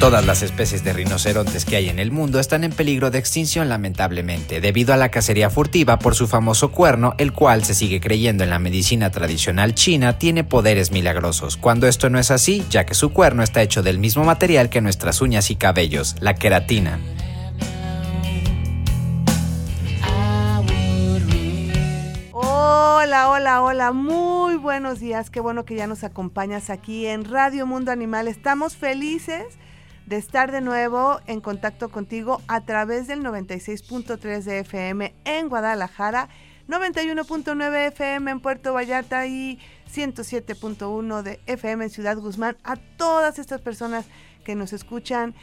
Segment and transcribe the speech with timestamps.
[0.00, 3.68] Todas las especies de rinocerontes que hay en el mundo están en peligro de extinción
[3.68, 8.44] lamentablemente, debido a la cacería furtiva por su famoso cuerno, el cual se sigue creyendo
[8.44, 12.94] en la medicina tradicional china tiene poderes milagrosos, cuando esto no es así, ya que
[12.94, 17.00] su cuerno está hecho del mismo material que nuestras uñas y cabellos, la queratina.
[22.30, 27.66] Hola, hola, hola, muy buenos días, qué bueno que ya nos acompañas aquí en Radio
[27.66, 29.58] Mundo Animal, estamos felices
[30.08, 36.30] de estar de nuevo en contacto contigo a través del 96.3 de FM en Guadalajara,
[36.66, 39.58] 91.9 FM en Puerto Vallarta y
[39.94, 42.56] 107.1 de FM en Ciudad Guzmán.
[42.64, 44.06] A todas estas personas
[44.44, 45.34] que nos escuchan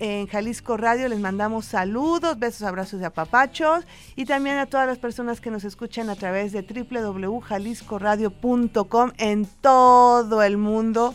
[0.00, 4.98] en Jalisco Radio les mandamos saludos, besos, abrazos y apapachos y también a todas las
[4.98, 11.14] personas que nos escuchan a través de www.jaliscoradio.com en todo el mundo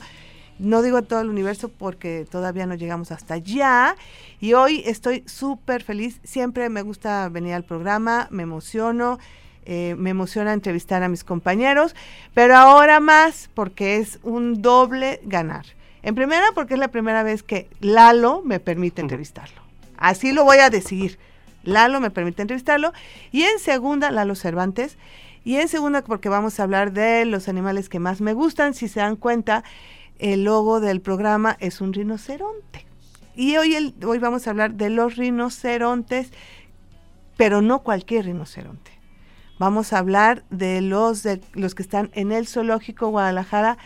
[0.59, 3.95] no digo todo el universo porque todavía no llegamos hasta allá.
[4.39, 6.19] Y hoy estoy súper feliz.
[6.23, 9.19] Siempre me gusta venir al programa, me emociono.
[9.65, 11.93] Eh, me emociona entrevistar a mis compañeros,
[12.33, 15.65] pero ahora más porque es un doble ganar.
[16.01, 19.61] En primera, porque es la primera vez que Lalo me permite entrevistarlo.
[19.97, 21.19] Así lo voy a decir.
[21.63, 22.93] Lalo me permite entrevistarlo.
[23.31, 24.97] Y en segunda, Lalo Cervantes.
[25.43, 28.73] Y en segunda, porque vamos a hablar de los animales que más me gustan.
[28.73, 29.63] Si se dan cuenta,
[30.19, 32.85] el logo del programa es un rinoceronte.
[33.35, 36.31] Y hoy, el, hoy vamos a hablar de los rinocerontes,
[37.37, 38.91] pero no cualquier rinoceronte.
[39.57, 43.77] Vamos a hablar de los, de los que están en el zoológico Guadalajara,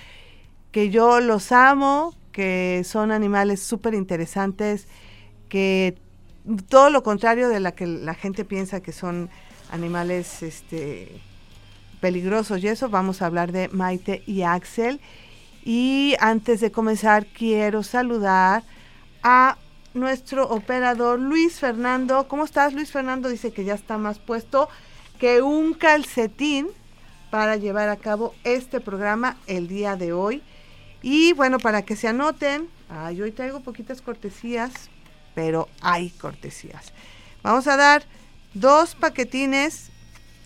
[0.72, 4.88] que yo los amo, que son animales súper interesantes,
[5.50, 5.98] que
[6.68, 9.30] todo lo contrario de la que la gente piensa que son
[9.72, 11.22] animales este,
[12.02, 15.00] peligrosos y eso, vamos a hablar de Maite y Axel
[15.66, 18.64] y antes de comenzar, quiero saludar
[19.22, 19.58] a
[19.94, 22.28] nuestro operador Luis Fernando.
[22.28, 23.30] ¿Cómo estás, Luis Fernando?
[23.30, 24.68] Dice que ya está más puesto
[25.20, 26.68] que un calcetín
[27.30, 30.44] para llevar a cabo este programa el día de hoy.
[31.02, 34.72] Y bueno, para que se anoten, ay, hoy traigo poquitas cortesías,
[35.34, 36.92] pero hay cortesías.
[37.42, 38.04] Vamos a dar
[38.54, 39.92] dos paquetines,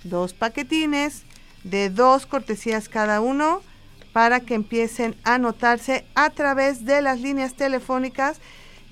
[0.04, 1.24] dos paquetines
[1.64, 3.62] de dos cortesías cada uno
[4.18, 8.42] para que empiecen a anotarse a través de las líneas telefónicas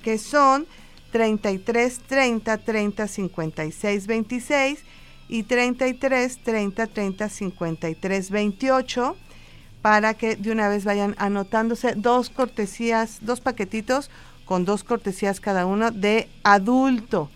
[0.04, 0.68] que son
[1.14, 4.80] 33 30 30 56 26
[5.28, 9.16] y 33 30 30 53 28
[9.82, 14.12] para que de una vez vayan anotándose dos cortesías, dos paquetitos
[14.46, 17.32] con dos cortesías cada uno de adulto.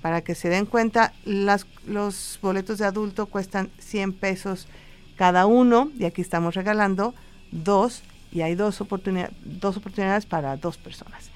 [0.00, 4.68] Para que se den cuenta, las, los boletos de adulto cuestan 100 pesos
[5.16, 7.14] cada uno y aquí estamos regalando
[7.50, 8.02] dos
[8.32, 8.82] y hay dos,
[9.44, 11.30] dos oportunidades para dos personas.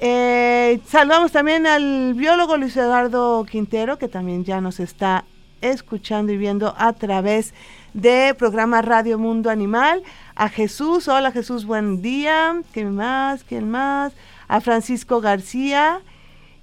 [0.00, 5.24] Eh, saludamos también al biólogo Luis Eduardo Quintero, que también ya nos está
[5.60, 7.52] escuchando y viendo a través
[7.94, 10.02] de programa Radio Mundo Animal.
[10.36, 12.62] A Jesús, hola Jesús, buen día.
[12.72, 13.42] ¿Quién más?
[13.42, 14.12] ¿Quién más?
[14.46, 16.00] A Francisco García.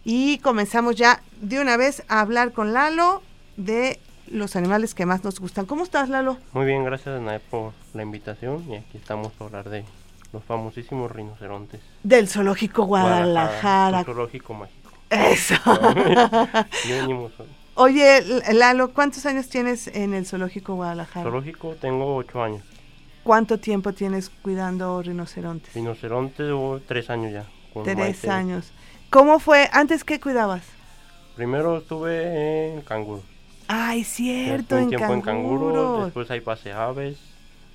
[0.06, 3.22] Y comenzamos ya de una vez a hablar con Lalo
[3.58, 5.66] de los animales que más nos gustan.
[5.66, 6.38] ¿Cómo estás, Lalo?
[6.54, 8.66] Muy bien, gracias, Nae, por la invitación.
[8.70, 9.86] Y aquí estamos para hablar de
[10.34, 11.82] los famosísimos rinocerontes.
[12.04, 14.04] Del Zoológico Guadalajara.
[14.04, 14.92] zoológico mágico.
[15.10, 15.56] Eso.
[17.76, 21.24] Oye, Lalo, ¿cuántos años tienes en el Zoológico Guadalajara?
[21.24, 22.64] Zoológico tengo ocho años.
[23.24, 25.74] ¿Cuánto tiempo tienes cuidando rinocerontes?
[25.74, 27.46] Rinocerontes, o tres años ya.
[27.84, 28.72] tres años.
[29.10, 29.70] ¿Cómo fue?
[29.72, 30.64] ¿Antes qué cuidabas?
[31.36, 33.24] Primero estuve en canguro.
[33.68, 36.06] Ay, cierto, en tiempo en canguros.
[36.06, 37.18] Después ahí pasé aves,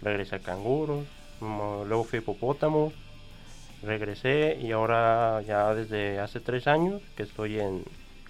[0.02, 1.04] regresé a canguros,
[1.40, 2.92] luego fui hipopótamo,
[3.82, 7.84] regresé y ahora ya desde hace tres años que estoy en,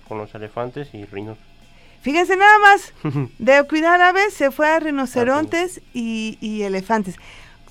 [0.08, 1.38] con los elefantes y rinos.
[2.02, 2.94] Fíjense nada más,
[3.38, 7.16] de cuidar aves se fue a rinocerontes y, y elefantes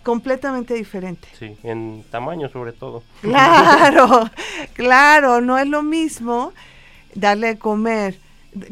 [0.03, 1.27] completamente diferente.
[1.37, 3.03] Sí, en tamaño sobre todo.
[3.21, 4.29] Claro,
[4.73, 6.53] claro, no es lo mismo
[7.15, 8.19] darle a comer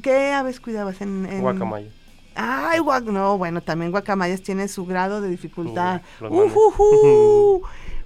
[0.02, 1.26] ¿Qué aves cuidabas en...?
[1.26, 1.42] en...
[1.42, 1.90] Guacamaya.
[2.40, 6.02] Ay, guac no, bueno, también guacamayas tienen su grado de dificultad.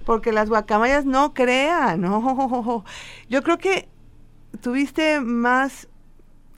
[0.06, 2.84] porque las guacamayas no crean, no.
[3.28, 3.88] Yo creo que
[4.60, 5.88] ¿tuviste más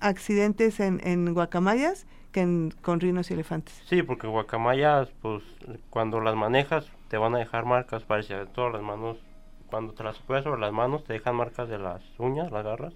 [0.01, 3.75] accidentes en, en guacamayas que en, con rinos y elefantes?
[3.87, 5.43] Sí, porque guacamayas, pues
[5.91, 9.19] cuando las manejas te van a dejar marcas, parece, de todas las manos,
[9.67, 12.93] cuando te las pones sobre las manos te dejan marcas de las uñas, las garras,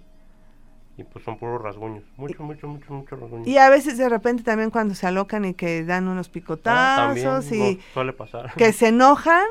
[0.99, 3.47] y pues son puros rasguños, mucho, mucho, mucho, mucho rasguños.
[3.47, 6.95] Y a veces de repente también cuando se alocan y que dan unos Ah, picotazos
[6.95, 8.51] también, y no, suele pasar.
[8.57, 9.45] que se enojan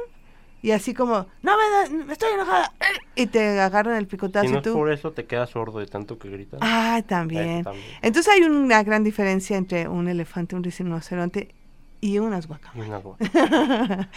[0.63, 2.73] y así como, no me da, estoy enojada,
[3.15, 4.73] y te agarran el picotazo si no y es tú...
[4.73, 6.61] por eso te quedas sordo de tanto que gritas.
[6.61, 7.65] Ah, también.
[7.65, 7.99] también.
[8.03, 11.55] Entonces hay una gran diferencia entre un elefante, un rinoceronte
[12.01, 13.05] y unas guacamayas.
[13.05, 13.19] una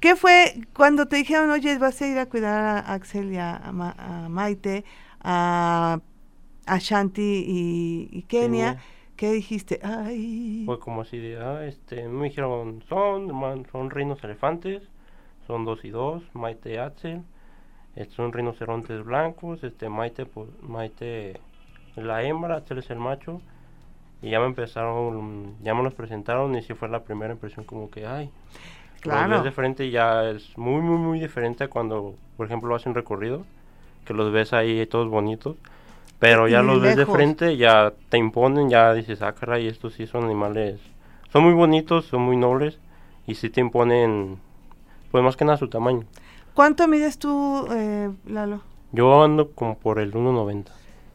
[0.00, 3.56] ¿Qué fue cuando te dijeron, oye, vas a ir a cuidar a Axel y a,
[3.56, 4.84] a Ma- a Maite,
[5.20, 6.00] a,
[6.66, 8.74] a Shanti y, y Kenia?
[8.74, 8.82] Kenia.
[9.16, 9.78] ¿Qué dijiste?
[9.82, 14.82] Ay, Fue como así de, ah, este, me dijeron, son, hermano, son reinos elefantes,
[15.46, 17.22] son dos y dos, Maite y Axel,
[17.94, 21.38] estos son rinocerontes blancos, este, Maite, pues, Maite
[21.94, 23.40] la hembra, Axel es el macho,
[24.22, 27.90] y ya me empezaron, ya me los presentaron y sí fue la primera impresión como
[27.90, 28.30] que, ay,
[28.94, 29.30] los Claro.
[29.30, 32.94] ves de frente y ya es muy, muy, muy diferente a cuando, por ejemplo, hacen
[32.94, 33.44] recorrido,
[34.04, 35.56] que los ves ahí todos bonitos,
[36.22, 40.06] pero ya los ves de frente, ya te imponen, ya dices, ah, caray, estos sí
[40.06, 40.78] son animales,
[41.32, 42.78] son muy bonitos, son muy nobles,
[43.26, 44.38] y sí te imponen,
[45.10, 46.04] pues más que nada su tamaño.
[46.54, 48.60] ¿Cuánto mides tú, eh, Lalo?
[48.92, 50.66] Yo ando como por el 1.90.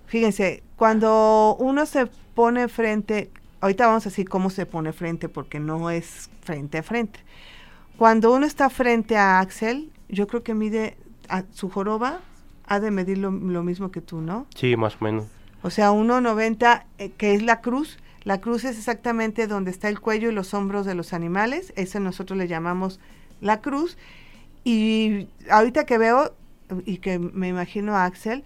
[0.08, 3.32] Fíjense, cuando uno se pone frente,
[3.62, 7.22] ahorita vamos a decir cómo se pone frente porque no es frente a frente.
[7.98, 10.98] Cuando uno está frente a Axel, yo creo que mide
[11.30, 12.20] a su joroba
[12.68, 14.46] ha de medir lo, lo mismo que tú, ¿no?
[14.56, 15.26] Sí, más o menos.
[15.64, 17.98] O sea, 1.90, eh, que es la cruz.
[18.24, 21.74] La cruz es exactamente donde está el cuello y los hombros de los animales.
[21.76, 23.00] Eso nosotros le llamamos
[23.42, 23.98] la cruz.
[24.64, 26.34] Y ahorita que veo
[26.86, 28.44] y que me imagino a Axel,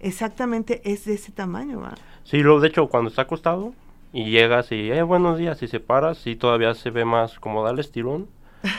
[0.00, 1.94] exactamente es de ese tamaño, ¿va?
[2.24, 3.72] Sí, lo, de hecho, cuando está acostado
[4.12, 7.64] y llegas y, eh, buenos días, y se paras, sí todavía se ve más como
[7.64, 8.28] darle estirón.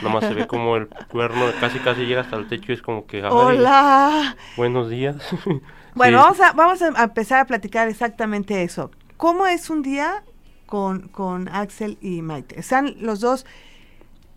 [0.01, 3.05] Nomás se ve como el cuerno casi casi llega hasta el techo y es como
[3.05, 4.35] que, ¡Hola!
[4.57, 5.17] buenos días.
[5.95, 6.23] Bueno, Sí.
[6.23, 8.89] vamos, a, vamos a empezar a platicar exactamente eso.
[9.15, 10.23] ¿Cómo es un día
[10.65, 12.59] con, con Axel y Maite?
[12.59, 13.45] Están los dos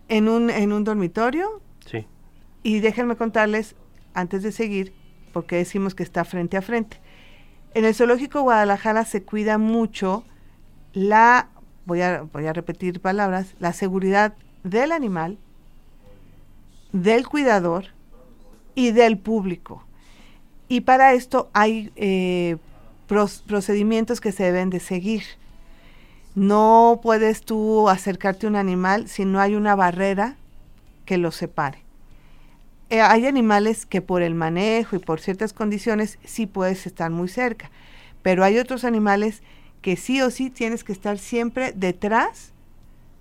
[0.07, 2.05] en un, en un dormitorio Sí,
[2.61, 3.75] y déjenme contarles,
[4.13, 4.93] antes de seguir,
[5.33, 7.01] porque decimos que está frente a frente.
[7.73, 10.25] En el Zoológico Guadalajara se cuida mucho
[10.93, 11.49] la,
[11.85, 14.35] voy a, voy a repetir palabras, la seguridad
[14.69, 15.37] del animal,
[16.91, 17.85] del cuidador
[18.75, 19.83] y del público.
[20.67, 22.57] Y para esto hay eh,
[23.07, 25.23] procedimientos que se deben de seguir.
[26.35, 30.35] No puedes tú acercarte a un animal si no hay una barrera
[31.05, 31.79] que lo separe.
[32.89, 37.27] Eh, hay animales que por el manejo y por ciertas condiciones sí puedes estar muy
[37.27, 37.69] cerca,
[38.21, 39.41] pero hay otros animales
[39.81, 42.53] que sí o sí tienes que estar siempre detrás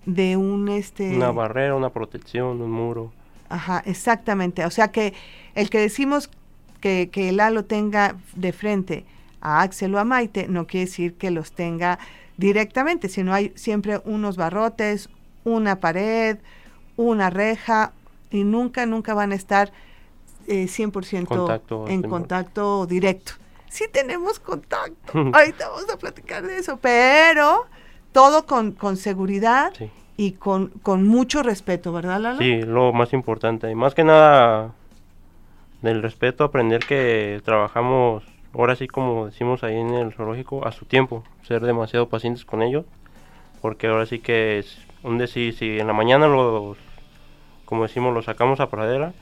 [0.07, 3.13] de un este una barrera, una protección, un muro.
[3.49, 4.65] Ajá, exactamente.
[4.65, 5.13] O sea que
[5.55, 6.31] el que decimos
[6.81, 9.05] que, que Lalo tenga de frente
[9.41, 11.99] a Axel o a Maite no quiere decir que los tenga
[12.37, 15.09] directamente, sino hay siempre unos barrotes,
[15.45, 16.39] una pared,
[16.97, 17.93] una reja
[18.31, 19.73] y nunca, nunca van a estar
[20.47, 23.33] eh, 100% Contacto, en sí, contacto directo.
[23.69, 27.67] Sí tenemos contacto, ahorita vamos a platicar de eso, pero
[28.17, 29.91] todo con, con seguridad Sí.
[30.17, 32.39] y con, con mucho respeto, ¿verdad, Lalo?
[32.39, 33.71] Sí, lo más importante.
[33.71, 34.73] Y más que nada
[35.83, 40.87] del respeto, aprender que trabajamos, ahora sí como decimos ahí en el zoológico, a su
[40.87, 41.25] tiempo.
[41.43, 42.87] Ser demasiado pacientes con ellos.
[43.61, 46.79] Porque ahora sí que es un decir, si en la mañana los,
[47.67, 49.13] como decimos, los sacamos a pradera.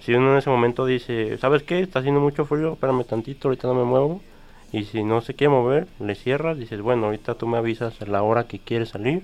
[0.00, 1.80] Si uno en ese momento dice, ¿sabes qué?
[1.80, 4.22] Está haciendo mucho frío, espérame tantito, ahorita no me muevo.
[4.72, 8.06] Y si no se quiere mover, le cierras, dices, bueno, ahorita tú me avisas a
[8.06, 9.22] la hora que quieres salir.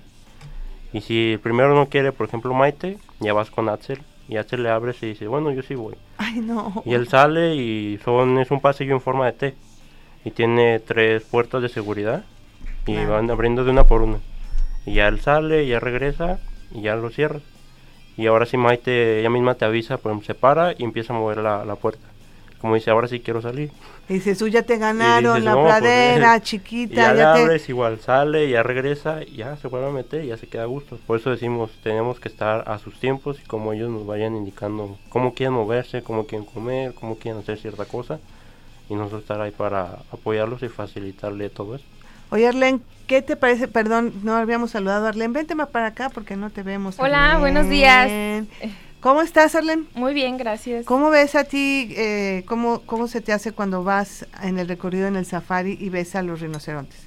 [0.92, 4.00] Y si el primero no quiere, por ejemplo, Maite, ya vas con Axel.
[4.28, 5.96] Y Axel le abres y dice, bueno, yo sí voy.
[6.16, 6.82] Ay, no.
[6.86, 9.54] Y él sale y son, es un pasillo en forma de T.
[10.24, 12.24] Y tiene tres puertas de seguridad.
[12.86, 14.18] Y van abriendo de una por una.
[14.86, 16.38] Y ya él sale, ya regresa
[16.72, 17.42] y ya lo cierras.
[18.16, 21.38] Y ahora sí Maite, ella misma te avisa, pues se para y empieza a mover
[21.38, 22.06] la, la puerta.
[22.64, 23.70] Como dice, ahora sí quiero salir.
[24.08, 27.20] Dices, tú ya te ganaron dices, la no, pues, pradera, Y chiquita, ya, ya, le
[27.20, 27.42] te...
[27.42, 30.62] abres, igual sale, ya regresa, y ya se vuelve a meter y ya se queda
[30.62, 30.98] a gusto.
[31.06, 34.96] Por eso decimos, tenemos que estar a sus tiempos y como ellos nos vayan indicando
[35.10, 38.18] cómo quieren moverse, cómo quieren comer, cómo quieren hacer cierta cosa.
[38.88, 41.84] Y nosotros estar ahí para apoyarlos y facilitarle todo eso.
[42.30, 43.68] Oye, Arlen, ¿qué te parece?
[43.68, 45.34] Perdón, no habíamos saludado a Arlen.
[45.34, 46.98] Vente más para acá porque no te vemos.
[46.98, 47.40] Hola, Arlen.
[47.40, 48.10] buenos días.
[49.04, 49.86] ¿Cómo estás, Arlen?
[49.94, 50.86] Muy bien, gracias.
[50.86, 55.06] ¿Cómo ves a ti, eh, cómo, cómo se te hace cuando vas en el recorrido
[55.06, 57.00] en el safari y ves a los rinocerontes?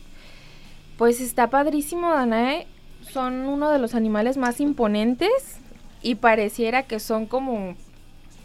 [0.99, 2.67] Pues está padrísimo, Danae.
[3.01, 5.57] Son uno de los animales más imponentes
[6.03, 7.73] y pareciera que son como,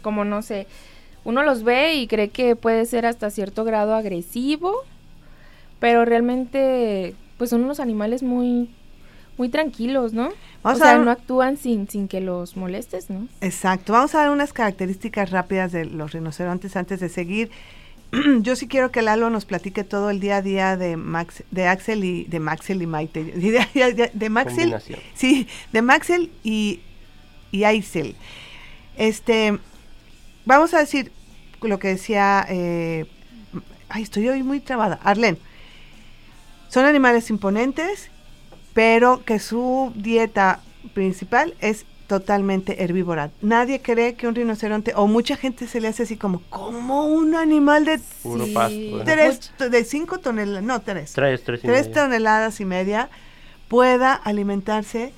[0.01, 0.65] como no sé,
[1.23, 4.73] uno los ve y cree que puede ser hasta cierto grado agresivo,
[5.79, 8.71] pero realmente pues son unos animales muy
[9.37, 10.29] muy tranquilos, ¿no?
[10.61, 13.27] o sea, no actúan sin, sin que los molestes, ¿no?
[13.41, 13.93] Exacto.
[13.93, 17.51] Vamos a dar unas características rápidas de los rinocerontes antes de seguir.
[18.41, 21.67] Yo sí quiero que Lalo nos platique todo el día a día de Max, de
[21.67, 24.75] Axel y de Maxel y Maite, de, de, Maxel,
[25.15, 26.79] sí, de Maxel y
[27.53, 28.15] y Aisel.
[28.97, 29.57] Este,
[30.43, 31.13] vamos a decir
[31.61, 33.05] lo que decía, eh,
[33.87, 35.37] ay, estoy hoy muy trabada, Arlen.
[36.67, 38.09] Son animales imponentes
[38.73, 40.59] pero que su dieta
[40.93, 43.31] principal es totalmente herbívora.
[43.41, 47.35] Nadie cree que un rinoceronte, o mucha gente se le hace así como, como un
[47.35, 47.99] animal de
[49.05, 53.09] tres, de cinco toneladas, no, tres, tres, tres, toneladas y media,
[53.67, 55.13] pueda alimentarse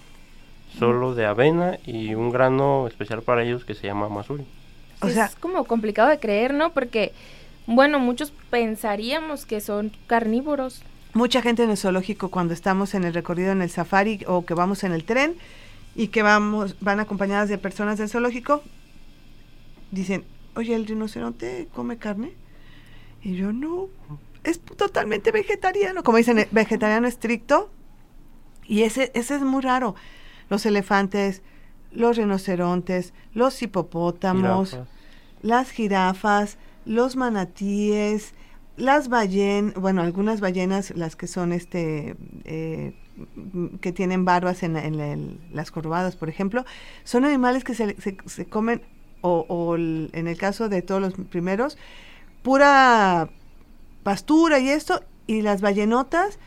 [0.77, 4.45] solo de avena y un grano especial para ellos que se llama masuri.
[5.01, 6.71] o sea, es como complicado de creer, ¿no?
[6.71, 7.13] Porque,
[7.65, 10.81] bueno, muchos pensaríamos que son carnívoros
[11.15, 14.53] mucha gente en el zoológico cuando estamos en el recorrido en el safari o que
[14.53, 15.37] vamos en el tren
[15.95, 18.61] y que vamos van acompañadas de personas del zoológico
[19.91, 22.33] dicen oye el rinoceronte come carne
[23.23, 23.87] y yo no
[24.43, 27.71] es totalmente vegetariano como dicen eh, vegetariano estricto
[28.67, 29.95] y ese ese es muy raro.
[30.49, 31.41] Los elefantes
[31.91, 34.77] los rinocerontes los hipopótamos
[35.41, 38.33] las jirafas los manatíes
[38.77, 42.93] las ballenas, bueno, algunas ballenas, las que son este, eh,
[43.81, 46.65] que tienen barbas en, las corvadas, por ejemplo,
[47.03, 48.81] son animales que se, se, comen,
[49.21, 51.77] o, en el caso de todos los primeros,
[52.43, 53.29] pura
[54.03, 56.37] pastura y esto, y las ballenotas,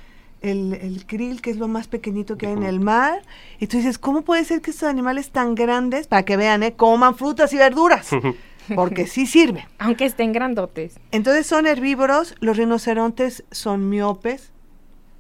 [0.41, 3.23] el, el krill, que es lo más pequeñito que hay en el mar,
[3.59, 6.75] y tú dices, ¿cómo puede ser que estos animales tan grandes, para que vean, eh,
[6.75, 8.11] coman frutas y verduras?
[8.75, 9.67] porque sí sirve.
[9.79, 10.99] Aunque estén grandotes.
[11.11, 14.53] Entonces son herbívoros, los rinocerontes son miopes,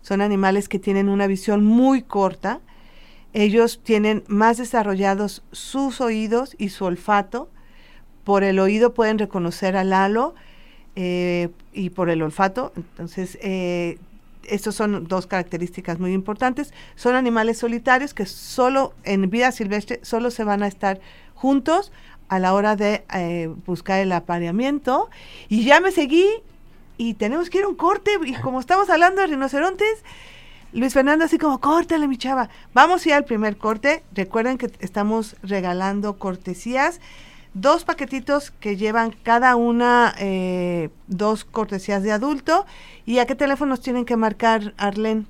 [0.02, 2.60] son animales que tienen una visión muy corta,
[3.32, 7.50] ellos tienen más desarrollados sus oídos y su olfato,
[8.24, 10.34] por el oído pueden reconocer al halo
[10.96, 13.98] eh, y por el olfato, entonces eh,
[14.48, 16.72] estos son dos características muy importantes.
[16.96, 21.00] Son animales solitarios que solo en vida silvestre solo se van a estar
[21.34, 21.92] juntos
[22.28, 25.08] a la hora de eh, buscar el apareamiento.
[25.48, 26.26] Y ya me seguí
[26.96, 28.12] y tenemos que ir a un corte.
[28.24, 30.04] Y como estamos hablando de rinocerontes,
[30.72, 32.50] Luis Fernando así como, córtale mi chava.
[32.74, 34.02] Vamos a ir al primer corte.
[34.12, 37.00] Recuerden que estamos regalando cortesías.
[37.54, 42.66] Dos paquetitos que llevan cada una eh, dos cortesías de adulto.
[43.06, 45.26] ¿Y a qué teléfonos tienen que marcar, Arlen?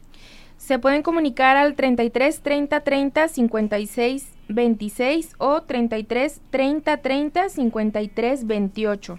[0.56, 9.18] Se pueden comunicar al 33 30 30 56 26 o 33 30 30 53 28.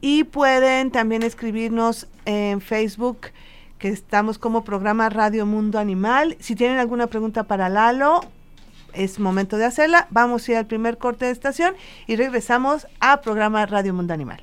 [0.00, 3.28] Y pueden también escribirnos en Facebook,
[3.78, 6.36] que estamos como programa Radio Mundo Animal.
[6.40, 8.20] Si tienen alguna pregunta para Lalo,
[8.92, 10.06] es momento de hacerla.
[10.10, 11.74] Vamos a ir al primer corte de estación
[12.06, 14.42] y regresamos a programa Radio Mundo Animal.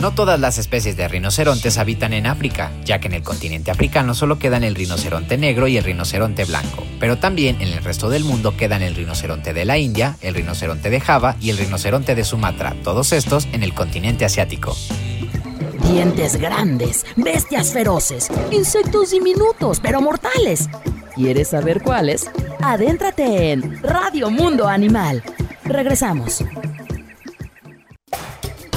[0.00, 4.14] No todas las especies de rinocerontes habitan en África, ya que en el continente africano
[4.14, 8.24] solo quedan el rinoceronte negro y el rinoceronte blanco, pero también en el resto del
[8.24, 12.24] mundo quedan el rinoceronte de la India, el rinoceronte de Java y el rinoceronte de
[12.24, 14.74] Sumatra, todos estos en el continente asiático.
[15.92, 20.70] Dientes grandes, bestias feroces, insectos diminutos pero mortales.
[21.14, 22.30] ¿Quieres saber cuáles?
[22.62, 25.22] Adéntrate en Radio Mundo Animal.
[25.64, 26.42] Regresamos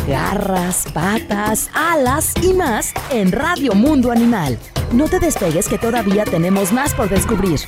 [0.08, 4.58] garras, patas, alas y más en Radio Mundo Animal.
[4.92, 7.60] No te despegues que todavía tenemos más por descubrir.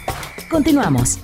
[0.50, 1.20] Continuamos.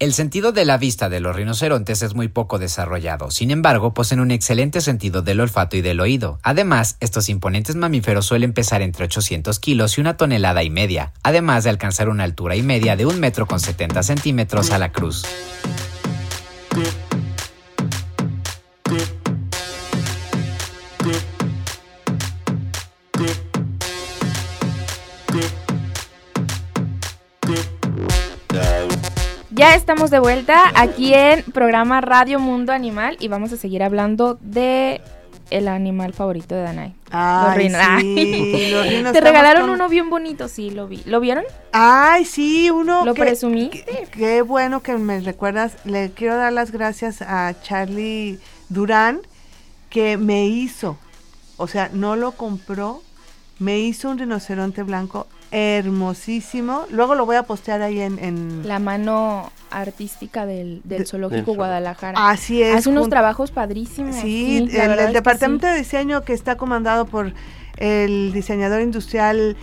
[0.00, 4.20] El sentido de la vista de los rinocerontes es muy poco desarrollado, sin embargo, poseen
[4.20, 6.40] un excelente sentido del olfato y del oído.
[6.42, 11.64] Además, estos imponentes mamíferos suelen pesar entre 800 kilos y una tonelada y media, además
[11.64, 15.24] de alcanzar una altura y media de un metro con 70 centímetros a la cruz.
[29.64, 34.36] Ya estamos de vuelta aquí en programa Radio Mundo Animal y vamos a seguir hablando
[34.42, 35.00] de
[35.48, 36.94] el animal favorito de Danai.
[37.10, 37.70] Ay,
[38.02, 41.00] sí, los rinos Te regalaron con- uno bien bonito, sí, lo vi.
[41.06, 41.44] ¿Lo vieron?
[41.72, 43.22] Ay, sí, uno ¿Lo que-
[43.70, 45.76] que- Qué bueno que me recuerdas.
[45.86, 49.22] Le quiero dar las gracias a Charlie Durán
[49.88, 50.98] que me hizo,
[51.56, 53.00] o sea, no lo compró,
[53.58, 56.84] me hizo un rinoceronte blanco hermosísimo.
[56.90, 58.18] Luego lo voy a postear ahí en...
[58.18, 62.28] en- La mano artística del, del De- zoológico del Guadalajara.
[62.28, 62.74] Así es.
[62.74, 64.16] Hace unos trabajos padrísimos.
[64.16, 65.72] Sí, el, departamento sí.
[65.72, 67.32] de diseño que está comandado por
[67.76, 69.56] el diseñador industrial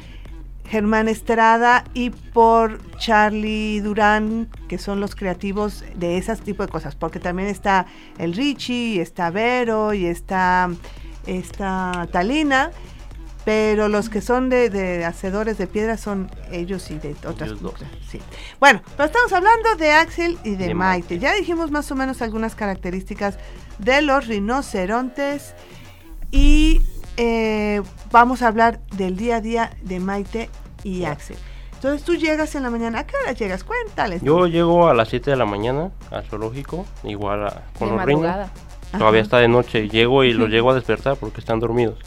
[0.66, 6.96] Germán Estrada y por Charlie Durán, que son los creativos de esas tipo de cosas,
[6.96, 7.86] porque también está
[8.18, 10.70] el Richie, y está Vero y está,
[11.28, 12.72] está Talina,
[13.46, 17.52] pero los que son de, de hacedores de piedra son ellos y de otras.
[18.10, 18.20] Sí.
[18.60, 21.16] Bueno, pero estamos hablando de Axel y de, De Maite.
[21.16, 21.20] Maite.
[21.20, 23.38] Ya dijimos más o menos algunas características
[23.80, 25.56] de los rinocerontes
[26.32, 26.82] y
[27.18, 27.82] eh,
[28.12, 30.50] vamos a hablar del día a día de Maite
[30.84, 31.38] y Axel.
[31.74, 33.64] Entonces tú llegas en la mañana, ¿a qué hora llegas?
[33.64, 34.22] Cuéntales.
[34.22, 38.06] Yo llego a las 7 de la mañana al zoológico, igual a- con De los
[38.06, 38.22] rinos.
[38.22, 38.52] madrugada.
[38.92, 39.26] Todavía Ajá.
[39.26, 39.90] está de noche.
[39.90, 41.98] Llego y los llego a despertar porque están dormidos.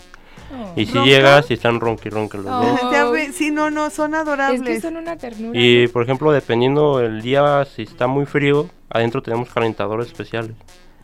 [0.52, 0.72] Oh.
[0.76, 2.80] Y si llegas y están ronqui ronqui los dos.
[2.82, 3.14] Oh.
[3.32, 4.62] Sí, no, no, son Es adorables.
[4.62, 5.58] que son una ternura.
[5.58, 10.52] Y por ejemplo, dependiendo el día, si está muy frío, adentro tenemos calentadores especiales.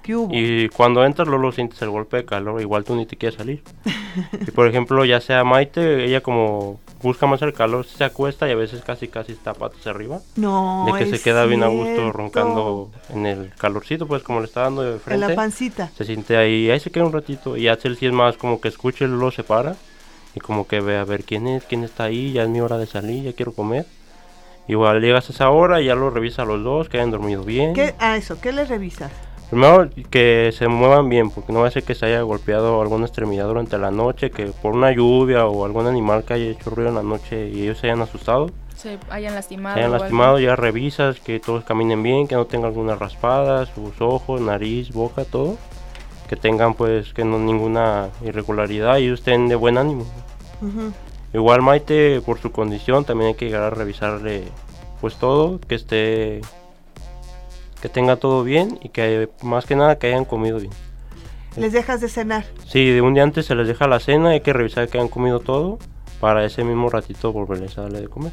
[0.02, 0.34] ¿Qué hubo?
[0.34, 3.62] Y cuando entras, luego sientes el golpe de calor, igual tú ni te quieres salir.
[4.46, 8.52] y por ejemplo, ya sea Maite, ella como busca más el calor, se acuesta y
[8.52, 10.20] a veces casi casi está patas arriba.
[10.36, 14.40] no, de que se es queda bien a gusto roncando en el calorcito, pues como
[14.40, 15.28] le está dando de En frente.
[15.28, 15.90] la pancita.
[15.96, 17.56] se siente ahí, ahí se queda un ratito.
[17.56, 19.76] Y Axel sí es más como que escuche, luego se para.
[20.34, 22.78] Y como que ve a ver quién es, quién está ahí, ya es mi hora
[22.78, 23.86] de salir, ya quiero comer.
[24.68, 27.42] Igual llegas a esa hora y ya lo revisa a los dos, que hayan dormido
[27.42, 27.74] bien.
[27.74, 29.10] ¿Qué, ah, eso, ¿qué le revisas?
[29.50, 33.06] Primero que se muevan bien, porque no va a ser que se haya golpeado alguna
[33.06, 36.90] extremidad durante la noche, que por una lluvia o algún animal que haya hecho ruido
[36.90, 39.74] en la noche y ellos se hayan asustado, Se hayan lastimado.
[39.74, 44.00] se hayan lastimado, ya revisas que todos caminen bien, que no tengan alguna raspada, sus
[44.00, 45.56] ojos, nariz, boca, todo.
[46.28, 50.04] Que tengan pues que no ninguna irregularidad y ellos estén de buen ánimo.
[50.62, 50.92] Ujú.
[51.34, 54.44] Igual Maite por su condición también hay que llegar a revisarle
[55.00, 56.40] pues todo, que esté
[57.80, 60.72] que tenga todo bien y que más que nada que hayan comido bien.
[61.56, 62.44] Les dejas de cenar.
[62.66, 65.08] Sí, de un día antes se les deja la cena, hay que revisar que hayan
[65.08, 65.78] comido todo
[66.20, 68.32] para ese mismo ratito volverles a darle de comer.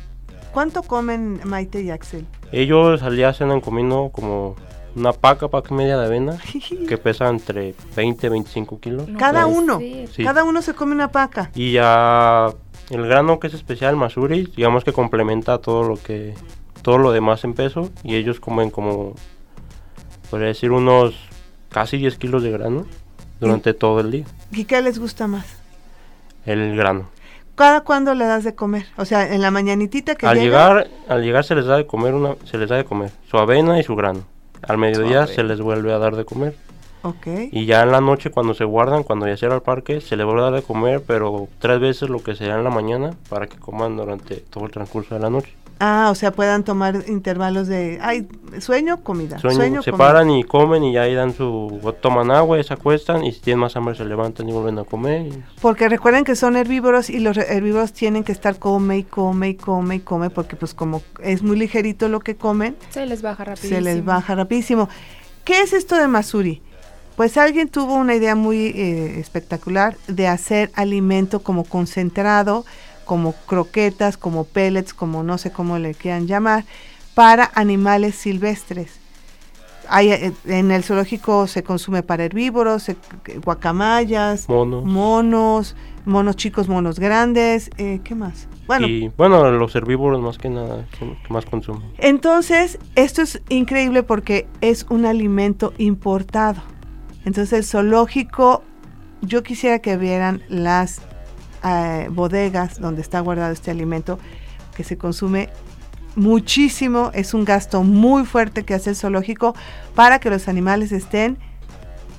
[0.53, 2.25] ¿Cuánto comen Maite y Axel?
[2.51, 4.55] Ellos al día cenan comiendo como
[4.95, 6.37] una paca, paca y media de avena,
[6.87, 9.07] que pesa entre 20 y 25 kilos.
[9.07, 9.79] No Cada uno.
[9.79, 10.23] Sí.
[10.23, 11.51] Cada uno se come una paca.
[11.55, 12.53] Y ya
[12.89, 16.33] el grano que es especial, masuri, digamos que complementa todo lo que
[16.81, 19.13] todo lo demás en peso y ellos comen como
[20.29, 21.15] podría decir unos
[21.69, 22.85] casi 10 kilos de grano
[23.39, 24.25] durante todo el día.
[24.51, 25.45] ¿Y qué les gusta más?
[26.45, 27.09] El grano.
[27.55, 28.85] ¿Cada cuándo le das de comer?
[28.97, 31.87] O sea, en la mañanitita que Al llega, llegar, al llegar se les da de
[31.87, 34.21] comer una, se les da de comer su avena y su grano.
[34.61, 36.55] Al mediodía se les vuelve a dar de comer.
[37.01, 37.27] Ok.
[37.51, 40.25] Y ya en la noche cuando se guardan, cuando ya cierra el parque, se les
[40.25, 43.11] vuelve a dar de comer, pero tres veces lo que se da en la mañana
[43.29, 45.53] para que coman durante todo el transcurso de la noche.
[45.79, 48.27] Ah, o sea, puedan tomar intervalos de, ay,
[48.59, 49.37] sueño, comida.
[49.37, 50.07] Sueño, Sueño, se comida.
[50.07, 53.41] paran y comen y ya ahí dan su toman agua y se acuestan y si
[53.41, 55.27] tienen más hambre se levantan y vuelven a comer.
[55.27, 59.49] y- Porque recuerden que son herbívoros y los herbívoros tienen que estar come y come
[59.49, 63.21] y come y come porque pues como es muy ligerito lo que comen, Se les
[63.21, 63.75] baja rapidísimo.
[63.77, 64.89] se les baja rapidísimo.
[65.43, 66.61] ¿Qué es esto de Masuri?
[67.15, 72.63] Pues alguien tuvo una idea muy eh, espectacular de hacer alimento como concentrado,
[73.07, 76.63] como croquetas, como pellets, como no sé cómo le quieran llamar,
[77.15, 78.99] para animales silvestres.
[79.89, 82.97] Hay, eh, en el zoológico se consume para herbívoros, se-
[83.43, 84.83] guacamayas, Monos.
[84.85, 88.47] monos, monos chicos, monos grandes, eh, ¿qué más?
[88.67, 91.89] Bueno, Y bueno, los herbívoros más que nada, que más consumen.
[91.99, 96.61] entonces, esto es increíble porque es un alimento importado.
[97.23, 98.63] Entonces, el zoológico,
[99.21, 100.99] yo quisiera que vieran las
[101.63, 104.19] eh, bodegas donde está guardado este alimento,
[104.75, 105.49] que se consume
[106.15, 109.55] muchísimo, es un gasto muy fuerte que hace el zoológico
[109.95, 111.37] para que los animales estén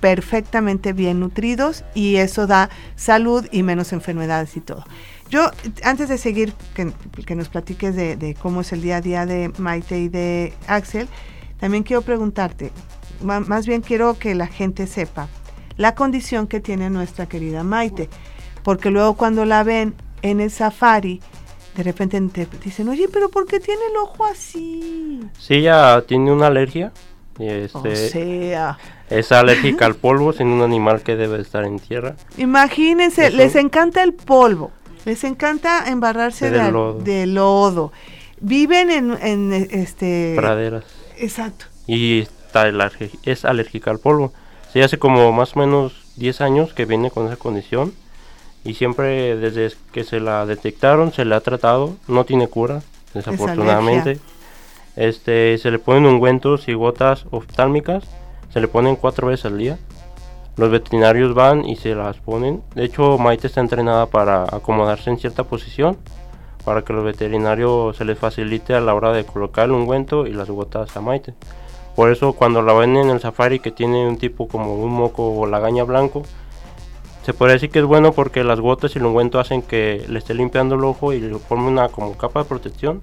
[0.00, 4.84] perfectamente bien nutridos y eso da salud y menos enfermedades y todo.
[5.30, 5.50] Yo,
[5.82, 6.92] antes de seguir, que,
[7.26, 10.54] que nos platiques de, de cómo es el día a día de Maite y de
[10.68, 11.08] Axel,
[11.58, 12.70] también quiero preguntarte,
[13.22, 15.28] más bien quiero que la gente sepa
[15.76, 18.08] la condición que tiene nuestra querida Maite,
[18.68, 21.22] porque luego cuando la ven en el safari,
[21.74, 25.22] de repente te dicen, oye, pero ¿por qué tiene el ojo así?
[25.38, 26.92] Sí, ella tiene una alergia
[27.38, 28.76] Y O este, sea,
[29.08, 32.16] es alérgica al polvo, siendo un animal que debe estar en tierra.
[32.36, 33.38] imagínense, Eso.
[33.38, 34.70] les encanta el polvo,
[35.06, 36.98] les encanta embarrarse de, lodo.
[37.00, 37.90] de lodo.
[38.38, 40.34] Viven en, en, este...
[40.36, 40.84] praderas.
[41.16, 41.64] Exacto.
[41.86, 42.68] y está
[43.22, 44.34] es alérgica al polvo.
[44.74, 47.94] Sí, hace como más o menos 10 años que viene con esa condición
[48.64, 52.82] y siempre desde que se la detectaron se le ha tratado, no tiene cura,
[53.14, 54.18] desafortunadamente.
[54.96, 58.04] Este, se le ponen ungüentos y gotas oftálmicas,
[58.52, 59.78] se le ponen cuatro veces al día.
[60.56, 62.62] Los veterinarios van y se las ponen.
[62.74, 65.96] De hecho, Maite está entrenada para acomodarse en cierta posición
[66.64, 70.34] para que los veterinarios se les facilite a la hora de colocar el ungüento y
[70.34, 71.32] las gotas a Maite.
[71.96, 75.32] Por eso cuando la ven en el safari que tiene un tipo como un moco
[75.32, 76.24] o lagaña blanco,
[77.28, 80.18] se puede decir que es bueno porque las gotas y el ungüento hacen que le
[80.18, 83.02] esté limpiando el ojo y le forme una como capa de protección.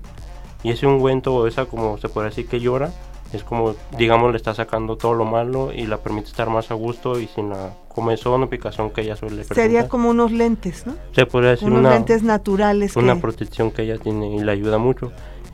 [0.63, 2.89] Y ese ungüento o esa como se puede decir que llora,
[3.33, 6.73] es como digamos le está sacando todo lo malo y la permite estar más a
[6.73, 9.57] gusto y sin la comezón o picazón que ella suele presentar.
[9.63, 10.95] Sería como unos lentes, ¿no?
[11.11, 12.95] se podría decir Unos una, lentes naturales.
[12.95, 15.11] una que- protección que ella tiene y le ayuda mucho.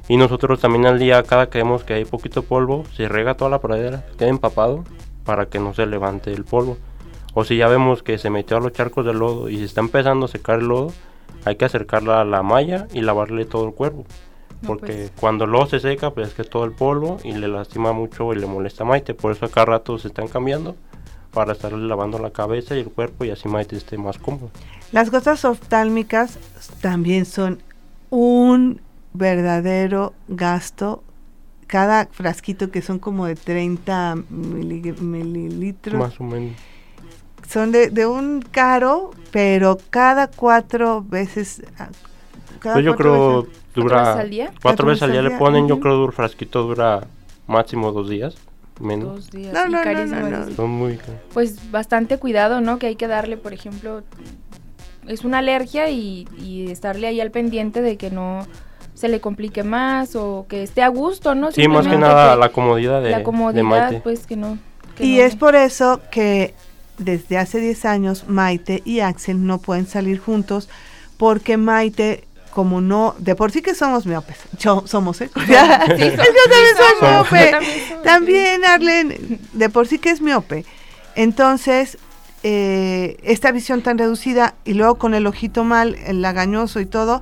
[0.08, 3.52] Y nosotros también al día, cada que vemos que hay poquito polvo, se rega toda
[3.52, 4.86] la pradera, queda empapado
[5.26, 6.78] para que no se levante el polvo.
[7.34, 9.82] O si ya vemos que se metió a los charcos de lodo y se está
[9.82, 10.91] empezando a secar el lodo,
[11.46, 14.06] hay que acercarla a la malla y lavarle todo el cuerpo.
[14.62, 15.12] No, Porque pues.
[15.20, 18.32] cuando el lodo se seca, pues es que todo el polvo y le lastima mucho
[18.34, 19.13] y le molesta a Maite.
[19.13, 20.76] Por eso acá rato se están cambiando
[21.32, 24.52] para estarle lavando la cabeza y el cuerpo y así Maite esté más cómodo.
[24.91, 26.38] Las gotas oftálmicas
[26.82, 27.60] también son
[28.10, 28.82] un
[29.13, 31.02] verdadero gasto.
[31.67, 36.52] Cada frasquito que son como de 30 mili- mililitros Más o menos.
[37.52, 41.62] Son de, de un caro, pero cada cuatro veces.
[41.78, 41.90] ah,
[42.60, 44.52] cada Pues yo cuatro creo veces- dura veces al día?
[44.62, 47.02] cuatro veces al día le ponen, yo creo que el frasquito dura
[47.48, 48.36] máximo dos días,
[48.80, 49.16] menos.
[49.16, 49.54] Dos días.
[49.54, 49.72] No, y
[50.06, 50.52] no, no.
[50.56, 51.16] Son muy caros.
[51.34, 52.80] Pues bastante cuidado, ¿no?
[52.80, 54.04] Que hay que darle, por ejemplo,
[55.08, 58.46] es una alergia y, y estarle ahí al pendiente de que no
[58.94, 61.52] se le complique más o que esté a gusto, ¿no?
[61.52, 64.02] Sí, más que nada que la comodidad de, la de comodidad, Maite.
[64.02, 64.58] pues que no.
[64.96, 66.54] que Y no- es por eso que
[67.04, 70.70] desde hace 10 años Maite y Axel no pueden salir juntos
[71.18, 75.30] porque Maite como no, de por sí que somos miopes, yo somos, ¿eh?
[75.36, 76.18] Sí, yo también
[76.78, 77.32] soy somos.
[77.32, 77.52] miope.
[78.04, 80.66] También Arlen, de por sí que es miope.
[81.16, 81.98] Entonces,
[82.44, 87.22] eh, esta visión tan reducida y luego con el ojito mal, el lagañoso y todo,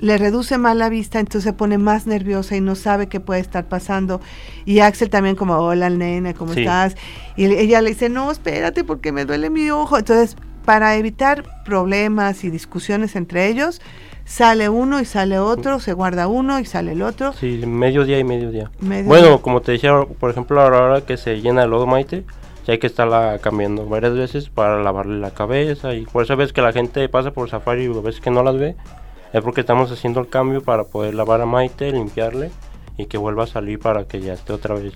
[0.00, 3.40] le reduce más la vista, entonces se pone más nerviosa y no sabe qué puede
[3.40, 4.20] estar pasando.
[4.64, 6.60] Y Axel también como, hola nena, ¿cómo Sí.
[6.60, 6.96] estás?
[7.36, 9.98] Y ella le dice, no, espérate porque me duele mi ojo.
[9.98, 13.80] Entonces, para evitar problemas y discusiones entre ellos,
[14.24, 17.32] sale uno y sale otro, se guarda uno y sale el otro.
[17.32, 18.70] Sí, medio día y medio día.
[18.80, 19.38] Medio bueno, día.
[19.38, 22.24] como te decía, por ejemplo, a la hora que se llena el lodo Maite,
[22.68, 26.62] hay que estarla cambiando varias veces para lavarle la cabeza y por eso ves que
[26.62, 28.76] la gente pasa por safari y ves que no las ve,
[29.32, 32.50] es porque estamos haciendo el cambio para poder lavar a Maite, limpiarle
[32.96, 34.92] y que vuelva a salir para que ya esté otra vez.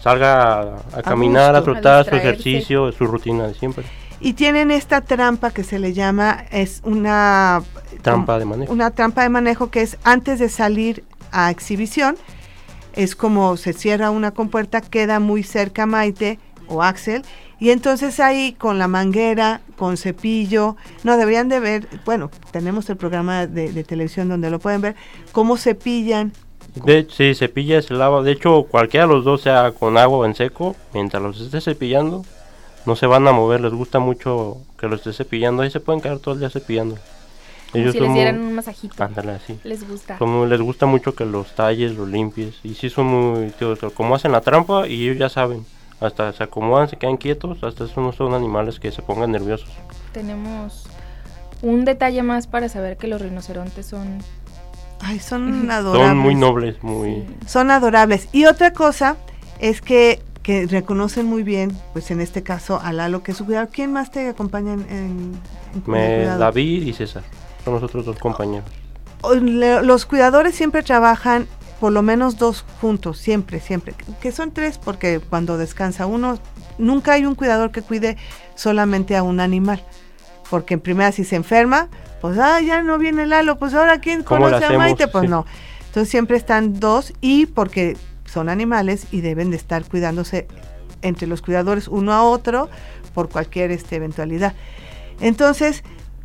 [0.00, 1.70] Salga a, a caminar, a gusto.
[1.70, 3.84] A trotar, su ejercicio, su rutina de siempre.
[4.20, 7.62] Y tienen esta trampa que se le llama, es una
[8.02, 8.72] Trampa de manejo.
[8.72, 12.16] una trampa de manejo que es antes de salir a exhibición,
[12.94, 17.24] es como se cierra una compuerta, queda muy cerca Maite o Axel,
[17.64, 22.96] y entonces ahí con la manguera, con cepillo, no deberían de ver, bueno, tenemos el
[22.98, 24.96] programa de, de televisión donde lo pueden ver,
[25.32, 26.32] cómo cepillan,
[26.84, 28.22] De sí, cepilla, se lava.
[28.22, 31.60] De hecho, cualquiera de los dos, sea con agua o en seco, mientras los esté
[31.60, 32.24] cepillando,
[32.84, 33.60] no se van a mover.
[33.62, 35.62] Les gusta mucho que los esté cepillando.
[35.62, 36.96] Ahí se pueden quedar todo el día cepillando.
[37.72, 39.02] como si les muy- dieran un masajito.
[39.02, 39.58] Ándale, así.
[39.64, 40.16] Les gusta.
[40.20, 42.56] Muy- les gusta mucho que los talles, los limpies.
[42.62, 43.50] Y sí son muy...
[43.52, 45.64] tío, como hacen la trampa y ellos ya saben.
[46.00, 47.62] Hasta se acomodan, se quedan quietos.
[47.62, 49.68] Hasta eso no son animales que se pongan nerviosos.
[50.12, 50.86] Tenemos
[51.62, 54.18] un detalle más para saber que los rinocerontes son
[55.00, 56.08] ay, son adorables.
[56.08, 57.10] Son muy nobles, muy...
[57.26, 58.28] sí, Son adorables.
[58.32, 59.16] Y otra cosa
[59.60, 63.44] es que, que reconocen muy bien, pues en este caso a Lalo, que es su
[63.46, 63.68] cuidador.
[63.72, 65.40] ¿Quién más te acompaña en, en-
[65.74, 66.24] en Me?
[66.24, 67.22] David y César.
[67.64, 68.68] Son nosotros dos compañeros.
[69.22, 71.46] O- le- Los cuidadores siempre trabajan
[71.80, 73.94] por lo menos dos juntos, siempre, siempre.
[74.20, 76.38] Que son tres porque cuando descansa uno,
[76.78, 78.16] nunca hay un cuidador que cuide
[78.54, 79.82] solamente a un animal.
[80.50, 81.88] Porque en primera si se enferma,
[82.20, 84.78] pues ah, ya no viene Lalo, pues ahora quién ¿Cómo le conoce a?
[84.78, 85.28] Maite, pues Sí.
[85.28, 85.46] no.
[85.86, 90.48] Entonces siempre están dos y porque son animales y deben de estar cuidándose
[91.02, 92.68] entre los cuidadores uno a otro
[93.14, 94.54] por cualquier este, eventualidad.
[95.20, 95.84] Entonces,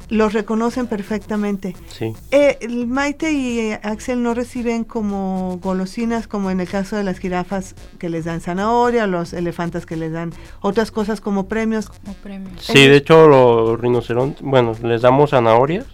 [0.09, 1.75] los reconocen perfectamente.
[1.87, 2.13] Sí.
[2.31, 7.03] Eh, el Maite y eh, Axel no reciben como golosinas, como en el caso de
[7.03, 11.89] las jirafas que les dan zanahoria, los elefantes que les dan otras cosas como premios.
[11.89, 12.49] Como premio.
[12.59, 15.85] Sí, de hecho los rinocerontes, bueno, les damos zanahorias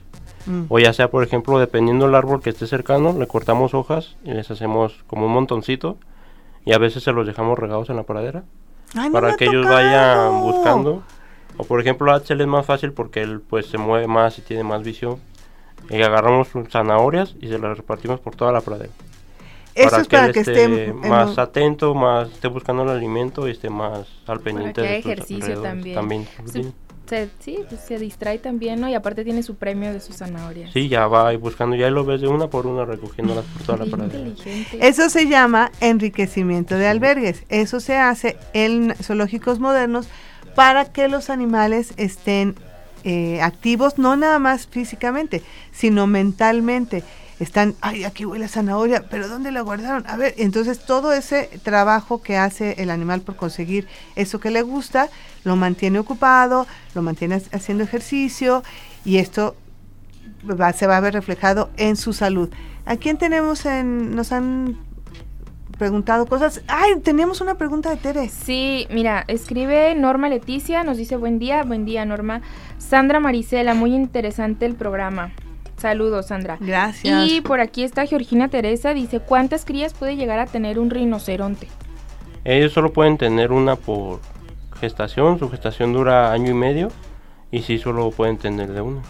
[0.45, 0.65] Mm.
[0.69, 4.31] o ya sea, por ejemplo, dependiendo del árbol que esté cercano, le cortamos hojas y
[4.31, 5.97] les hacemos como un montoncito
[6.65, 8.43] y a veces se los dejamos regados en la pradera
[8.95, 11.03] Ay, para que ellos vayan buscando.
[11.57, 14.41] O por ejemplo, a Axel es más fácil porque él pues se mueve más y
[14.41, 15.19] tiene más visión.
[15.89, 18.91] Y agarramos zanahorias y se las repartimos por toda la pradera.
[19.75, 23.47] Eso es para él que esté en- en- más atento, más esté buscando el alimento
[23.47, 25.61] y esté más al pendiente que de sus ejercicio
[25.93, 26.27] también.
[26.45, 26.63] sí.
[26.63, 26.73] Sí.
[27.07, 28.89] Se, sí, pues se distrae también, ¿no?
[28.89, 30.71] Y aparte tiene su premio de sus zanahorias.
[30.73, 33.77] Sí, ya va ahí buscando, ya lo ves de una por una recogiéndolas por toda
[33.77, 34.79] la inteligente.
[34.81, 37.43] Eso se llama enriquecimiento de albergues.
[37.49, 40.07] Eso se hace en zoológicos modernos
[40.55, 42.55] para que los animales estén
[43.03, 47.03] eh, activos, no nada más físicamente, sino mentalmente.
[47.39, 50.05] Están, ay, aquí huele a zanahoria, pero ¿dónde la guardaron?
[50.07, 54.61] A ver, entonces todo ese trabajo que hace el animal por conseguir eso que le
[54.61, 55.09] gusta,
[55.43, 56.65] lo mantiene ocupado,
[56.95, 58.63] lo mantiene ha- haciendo ejercicio
[59.03, 59.55] y esto
[60.49, 62.49] va- se va a ver reflejado en su salud.
[62.85, 64.77] ¿A quién tenemos en, nos han
[65.77, 66.61] preguntado cosas?
[66.67, 68.29] Ay, teníamos una pregunta de Tere.
[68.29, 72.41] Sí, mira, escribe Norma Leticia, nos dice buen día, buen día Norma.
[72.77, 75.31] Sandra Marisela, muy interesante el programa.
[75.77, 76.57] Saludos, Sandra.
[76.59, 77.29] Gracias.
[77.29, 81.67] Y por aquí está Georgina Teresa, dice, ¿cuántas crías puede llegar a tener un rinoceronte?
[82.43, 84.19] Ellos solo pueden tener una por
[84.79, 86.89] gestación, su gestación dura año y medio
[87.51, 89.01] y sí solo pueden tener de una.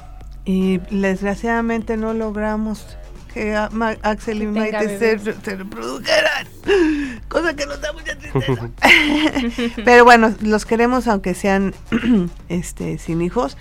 [0.46, 2.98] Y desgraciadamente no logramos
[3.36, 6.48] que a- Ma- Axel y Maite se, se reprodujeran.
[7.28, 8.70] Cosa que nos da mucha tristeza.
[9.86, 11.76] Pero bueno, los queremos aunque sean
[12.50, 13.58] este sin hijos.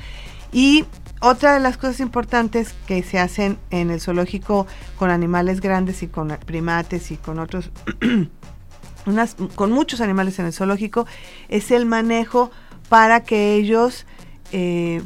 [0.52, 0.84] Y
[1.20, 6.06] otra de las cosas importantes que se hacen en el zoológico con animales grandes y
[6.06, 7.70] con primates y con otros
[9.06, 11.06] unas, con muchos animales en el zoológico
[11.48, 12.52] es el manejo
[12.88, 14.06] para que ellos
[14.52, 15.02] eh,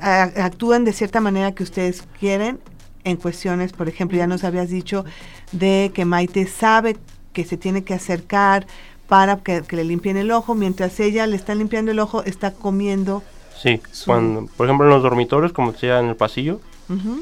[0.00, 2.60] actúen de cierta manera que ustedes quieren
[3.06, 5.04] en cuestiones, por ejemplo, ya nos habías dicho
[5.52, 6.96] de que Maite sabe
[7.32, 8.66] que se tiene que acercar
[9.08, 12.50] para que, que le limpien el ojo, mientras ella le está limpiando el ojo, está
[12.50, 13.22] comiendo.
[13.56, 16.60] Sí, Su- cuando, por ejemplo en los dormitorios, como decía en el pasillo,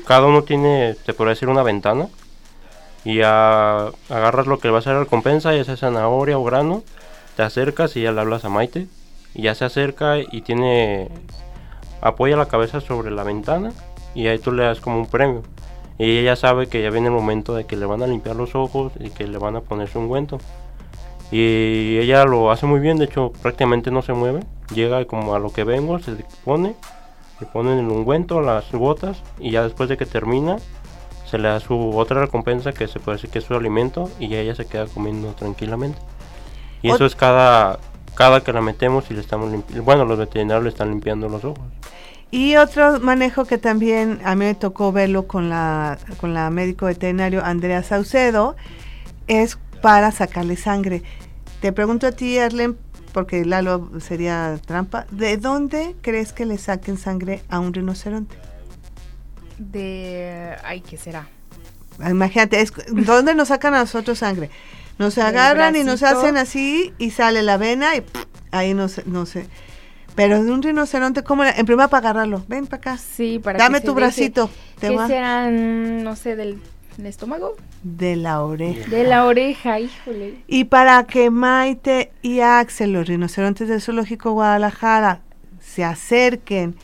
[0.07, 2.09] cada uno tiene, te podría decir, una ventana
[3.05, 6.83] y agarras lo que le va a hacer recompensa, ya sea zanahoria o grano,
[7.37, 8.87] te acercas y ya le hablas a Maite
[9.35, 11.09] y ya se acerca y tiene,
[12.01, 13.73] apoya la cabeza sobre la ventana
[14.15, 15.43] y ahí tú le das como un premio.
[15.99, 18.55] Y ella sabe que ya viene el momento de que le van a limpiar los
[18.55, 20.39] ojos y que le van a poner su ungüento.
[21.31, 24.41] Y ella lo hace muy bien, de hecho prácticamente no se mueve.
[24.75, 26.13] Llega como a lo que vengo, se
[26.45, 26.75] pone,
[27.41, 30.57] le ponen el ungüento, las gotas y ya después de que termina
[31.29, 34.29] se le da su otra recompensa que se puede decir que es su alimento y
[34.29, 35.99] ya ella se queda comiendo tranquilamente.
[36.83, 37.79] Y Ot- eso es cada,
[38.15, 41.45] cada que la metemos y le estamos limpiando, bueno los veterinarios le están limpiando los
[41.45, 41.65] ojos.
[42.35, 46.87] Y otro manejo que también a mí me tocó verlo con la, con la médico
[46.87, 48.57] veterinario Andrea Saucedo
[49.29, 51.05] es para sacarle sangre.
[51.61, 52.77] Te pregunto a ti, Arlen,
[53.13, 58.35] porque Lalo sería trampa, ¿de dónde crees que le saquen sangre a un rinoceronte?
[59.59, 60.57] De...
[60.65, 61.29] Ay, ¿qué será?
[62.05, 64.51] Imagínate, es, ¿dónde nos sacan a nosotros sangre?
[64.99, 68.03] Nos agarran y nos hacen así y sale la vena y
[68.51, 69.47] ahí no sé, no sé.
[70.15, 71.43] Pero de un rinoceronte, ¿cómo?
[71.45, 72.99] le- En primer para agarrarlo, ven para acá.
[72.99, 74.49] Sí, para Dame que tu bracito.
[74.79, 76.61] Te ¿Qué va serán, no sé, del,
[76.97, 77.57] del estómago?
[77.83, 78.89] de la oreja.
[78.89, 80.37] De la oreja, híjole.
[80.47, 85.21] Y para que Maite y Axel, los rinocerontes del Zoológico Guadalajara,
[85.61, 86.77] se acerquen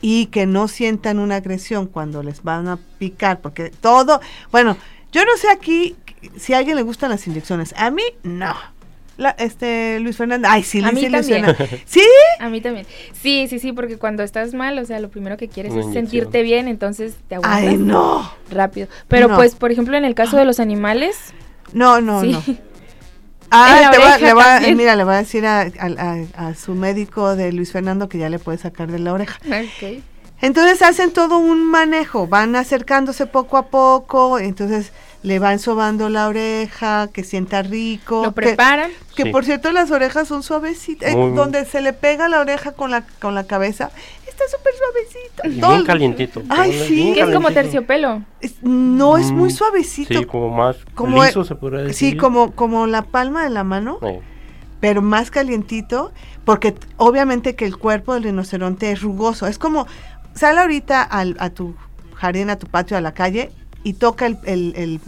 [0.00, 4.20] y que no sientan una agresión cuando les van a picar, porque todo,
[4.52, 4.76] bueno,
[5.10, 5.96] yo no sé aquí
[6.36, 8.54] si a alguien le gustan las inyecciones, a mí no.
[9.18, 11.44] La- este Luis Fernando, ay, sí, A mí también.
[11.84, 12.00] ¿Sí?
[12.40, 12.86] A mí también.
[13.20, 16.04] Sí, sí, sí, porque cuando estás mal, o sea, lo primero que quieres es inyección.
[16.06, 18.32] sentirte bien, entonces te aguantas Ay, no.
[18.50, 18.88] rápido.
[19.08, 19.36] Pero No.
[19.36, 21.16] pues, por ejemplo, en el caso de los animales,
[21.74, 22.30] No, no, sí.
[22.32, 22.42] no.
[23.50, 24.76] Ah, te va- oreja le va- también.
[24.76, 25.68] mira, le voy a decir a, a-
[26.36, 29.38] a- a su médico de Luis Fernando que ya le puede sacar de la oreja.
[29.46, 30.02] Ok.
[30.40, 36.28] Entonces hacen todo un manejo, van acercándose poco a poco, entonces le van sobando la
[36.28, 38.22] oreja, que sienta rico.
[38.24, 38.90] Lo preparan.
[39.16, 39.30] Que, Sí.
[39.30, 42.90] por cierto las orejas son suavecitas, eh, Muy- donde se le pega la oreja con
[42.92, 43.90] la, con la cabeza,
[44.28, 45.48] está súper suavecita.
[45.48, 46.42] Y Todo- bien calientito.
[46.48, 47.12] Ay, Bien sí.
[47.14, 48.22] Que es como terciopelo.
[48.40, 50.18] es- no, es muy Mm, suavecito.
[50.20, 52.12] Sí, como más Como liso el- se podría decir.
[52.12, 54.20] Sí, como, como la palma de la mano, Eh,
[54.80, 56.12] pero más calientito,
[56.44, 59.88] porque obviamente que el cuerpo del rinoceronte es rugoso, es como
[60.34, 61.74] sal ahorita al, a tu
[62.14, 63.50] jardín, a tu patio, a la calle
[63.84, 65.00] y toca el, el- el-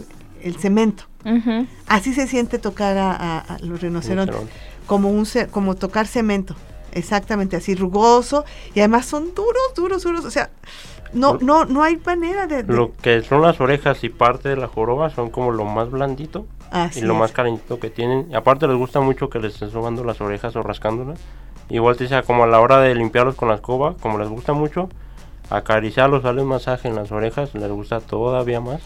[0.43, 1.03] el cemento.
[1.25, 1.67] Ujú.
[1.87, 4.53] Así se siente tocar a, a- a los rinocerontes, Rinoceronte.
[4.87, 6.55] como, un, como tocar cemento.
[6.93, 8.43] Exactamente, así rugoso.
[8.73, 10.25] Y además son duros, duros, duros.
[10.25, 10.49] O sea,
[11.13, 12.63] no, no, no hay manera de...
[12.63, 15.89] de- Lo que son las orejas y parte de la joroba son como lo más
[15.91, 17.19] blandito Así y lo es.
[17.19, 18.27] más calentito que tienen.
[18.31, 21.19] Y aparte les gusta mucho que les estén sobando las orejas o rascándolas.
[21.69, 24.51] Igual te decía, como a la hora de limpiarlos con la escoba, como les gusta
[24.53, 24.89] mucho,
[25.51, 28.81] acariciarlos, darles masaje en las orejas, les gusta todavía más.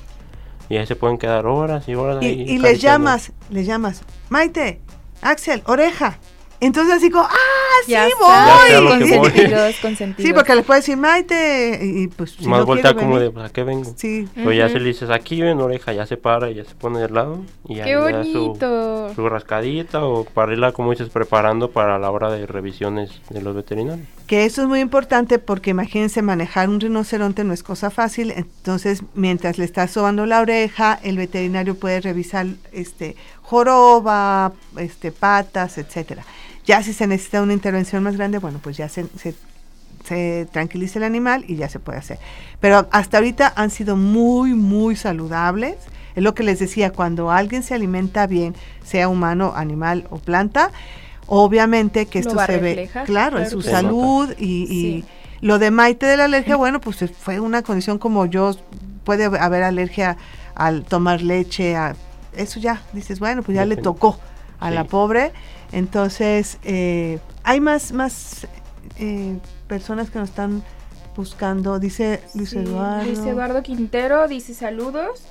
[0.68, 4.02] Y ahí se pueden quedar horas y horas Y, ahí y les llamas, les llamas,
[4.30, 4.82] Maite,
[5.22, 6.18] Axel, oreja.
[6.60, 7.34] Entonces así como, ¡ah,
[7.86, 8.72] sí Ya voy!
[8.72, 10.28] Ya consentidos, consentidos.
[10.28, 13.34] Sí, porque les puedes decir Maite y pues si más no vuelta como de, venir,
[13.34, 13.94] pues, ¿a qué vengo?
[13.98, 14.74] Sí, Pero ya Ujú.
[14.74, 17.42] se le dices, aquí ven oreja, ya se para y ya se pone del lado.
[17.68, 19.14] Y ¡Qué le da su, bonito!
[19.16, 23.56] su rascadita o para irla, como dices, preparando para la hora de revisiones de los
[23.56, 24.08] veterinarios.
[24.28, 29.04] que eso es muy importante porque imagínense manejar un rinoceronte no es cosa fácil, entonces
[29.14, 36.24] mientras le estás sobando la oreja, el veterinario puede revisar este joroba, este patas, etcétera.
[36.66, 39.36] Ya si se necesita una intervención más grande, bueno, pues ya se, se,
[40.04, 42.18] se tranquiliza el animal y ya se puede hacer.
[42.60, 45.76] Pero hasta ahorita han sido muy, muy saludables.
[46.16, 50.72] Es lo que les decía, cuando alguien se alimenta bien, sea humano, animal o planta,
[51.28, 55.06] obviamente que esto se ve, claro, en su salud y, y Sí.
[55.42, 58.56] lo de Maite de la alergia, bueno, pues fue una condición como yo,
[59.04, 60.18] puede haber alergia
[60.56, 61.96] al tomar leche, a,
[62.38, 64.18] eso ya, dices, bueno, pues ya le tocó
[64.60, 65.32] a la pobre.
[65.72, 68.48] Entonces, eh, hay más, más
[68.98, 70.64] eh, personas que nos están
[71.16, 73.04] buscando, dice Luis Sí, Eduardo.
[73.06, 75.28] Luis Eduardo Quintero dice saludos.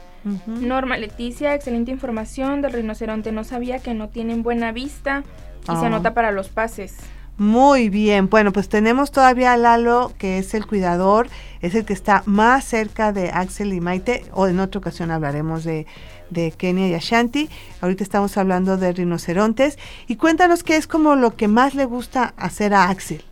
[0.47, 3.31] Norma Leticia, excelente información del rinoceronte.
[3.31, 5.23] No sabía que no tienen buena vista
[5.65, 5.87] y se Ah.
[5.87, 6.95] anota para los pases.
[7.37, 11.27] Muy bien, bueno, pues tenemos todavía a Lalo, que es el cuidador,
[11.61, 15.65] es el que está más cerca de Axel y Maite, o en otra ocasión hablaremos
[15.65, 15.85] de,
[16.31, 17.49] de Kenia y Ashanti.
[17.81, 19.79] Ahorita estamos hablando de rinocerontes.
[20.07, 23.23] Y cuéntanos qué es como lo que más le gusta hacer a Axel.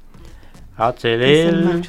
[0.76, 1.88] Axel, él,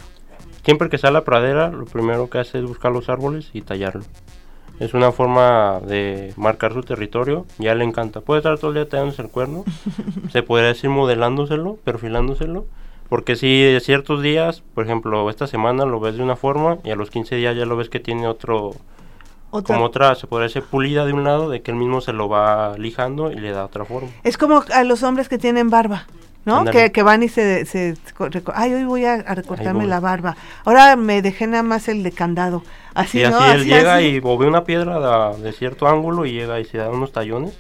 [0.64, 3.62] siempre que sale a la pradera, lo primero que hace es buscar los árboles y
[3.62, 4.04] tallarlo.
[4.80, 8.22] Es una forma de marcar su territorio, ya le encanta.
[8.22, 9.64] Puede estar todo el día tallándose el cuerno,
[10.32, 12.66] se podría decir modelándoselo, perfilándoselo,
[13.08, 16.96] porque si ciertos días, por ejemplo, esta semana lo ves de una forma y a
[16.96, 18.72] los 15 días ya lo ves que tiene otro,
[19.56, 22.12] Otra- como otra, se podría decir pulida de un lado, de que él mismo se
[22.12, 24.10] lo va lijando y le da otra forma.
[24.24, 26.08] Es como a los hombres que tienen barba,
[26.44, 26.66] ¿no?
[26.66, 27.96] Que, que van y se, se
[28.54, 29.88] ay, hoy voy a, recortarme voy.
[29.90, 30.36] la barba.
[30.66, 32.64] Ahora me dejé nada más el de candado.
[32.96, 33.52] Así, y así ¿no?
[33.52, 34.06] él llega así.
[34.08, 37.12] y o ve una piedra de, de cierto ángulo y llega y se da unos
[37.12, 37.58] tallones.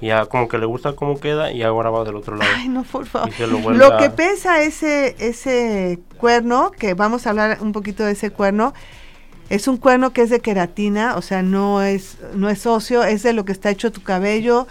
[0.00, 2.50] Y ya como que le gusta cómo queda y ahora va del otro lado.
[2.56, 3.30] Ay, no, por favor.
[3.40, 8.30] Lo Lo que pesa ese, ese cuerno, que vamos a hablar un poquito de ese
[8.30, 8.74] cuerno,
[9.50, 13.22] es un cuerno que es de queratina, o sea, no es, no es óseo, es
[13.22, 14.66] de lo que está hecho tu cabello,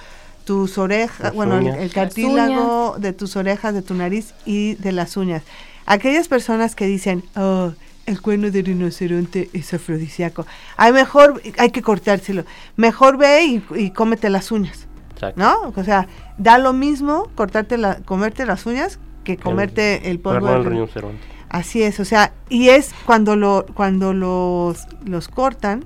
[0.46, 5.16] tus orejas, bueno, el, el cartílago de tus orejas, de tu nariz y de las
[5.18, 5.44] uñas.
[5.86, 7.72] Aquellas personas que dicen, oh,
[8.06, 12.44] el cuerno de rinoceronte es afrodisíaco, hay mejor, hay que cortárselo,
[12.76, 14.88] mejor ve y, y cómete las uñas.
[15.14, 15.40] Exacto.
[15.40, 15.74] ¿no?
[15.76, 16.08] O sea,
[16.38, 20.40] da lo mismo cortarte la, comerte las uñas que comerte el polvo.
[20.42, 21.33] Cuerno del del- rinoceronte.
[21.54, 25.86] Así es, o sea, y es cuando lo cuando los los cortan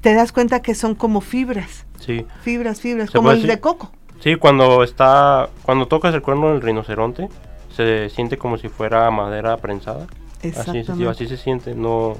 [0.00, 2.26] te das cuenta que son como fibras, Sí.
[2.42, 3.92] fibras, fibras, como el decir- de coco.
[4.20, 7.28] Sí, cuando está cuando tocas el cuerno del rinoceronte
[7.74, 10.06] se siente como si fuera madera prensada.
[10.42, 11.08] Exactamente.
[11.08, 12.16] así se siente, no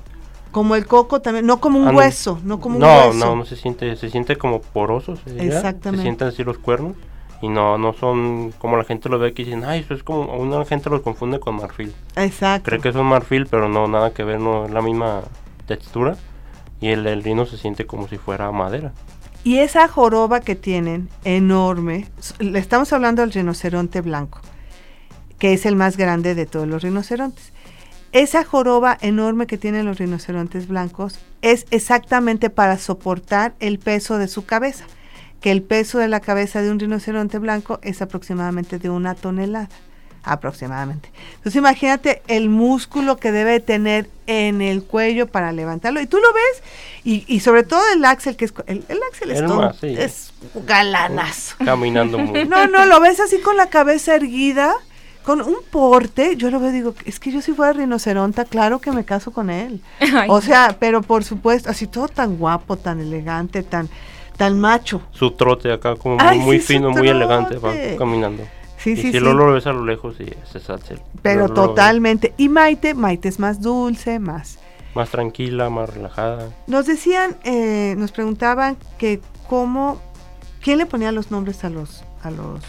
[0.53, 1.99] Como el coco también, no como un Ah, no.
[1.99, 3.27] hueso, no como no, un hueso.
[3.27, 5.15] no, no se siente, se siente como poroso.
[5.37, 5.99] Exactamente.
[5.99, 6.95] Se sienten así los cuernos
[7.41, 10.23] y no no son como la gente lo ve que dicen, "Ay, eso es como
[10.37, 12.71] una gente los confunde con marfil." Exacto.
[12.71, 15.23] Cree que son marfil, pero no, nada que ver, no es la misma
[15.67, 16.17] textura.
[16.81, 18.93] Y el, el rino se siente como si fuera madera.
[19.45, 22.07] Y esa joroba que tienen, enorme,
[22.39, 24.41] le estamos hablando del rinoceronte blanco,
[25.39, 27.53] que es el más grande de todos los rinocerontes.
[28.13, 34.29] Esa joroba enorme que tienen los rinocerontes blancos es exactamente para soportar el peso de
[34.29, 34.87] su cabeza,
[35.41, 39.69] que el peso de la cabeza de un rinoceronte blanco es aproximadamente de una tonelada,
[40.25, 41.11] aproximadamente.
[41.37, 46.01] Entonces imagínate el músculo que debe tener en el cuello para levantarlo.
[46.01, 46.63] Y tú lo ves,
[47.05, 48.55] y, y sobre todo el Axel, que es...
[48.67, 49.95] El, el Axel es El todo, más, sí.
[49.97, 50.33] es
[50.67, 51.57] galanazo.
[51.65, 52.45] Caminando muy.
[52.45, 54.75] No, no, lo ves así con la cabeza erguida,
[55.23, 56.37] con un porte.
[56.37, 59.31] Yo lo veo y digo, es que yo si fuera rinoceronta, claro que me caso
[59.31, 59.81] con él.
[60.01, 63.89] Ay, O sea, pero por supuesto, así todo tan guapo, tan elegante, tan,
[64.39, 65.03] tan macho.
[65.13, 68.45] Su trote acá como Ay, muy, sí, fino, muy elegante, va caminando.
[68.79, 69.21] Sí, y sí, si sí.
[69.21, 71.01] lo, lo ves a lo lejos y es Axel.
[71.21, 72.33] Pero totalmente.
[72.39, 74.59] Y Maite, Maite es más dulce, más.
[74.95, 76.49] Más tranquila, más relajada.
[76.69, 80.01] Nos decían, eh, nos preguntaban que cómo,
[80.63, 82.63] quién le ponía los nombres a los, a los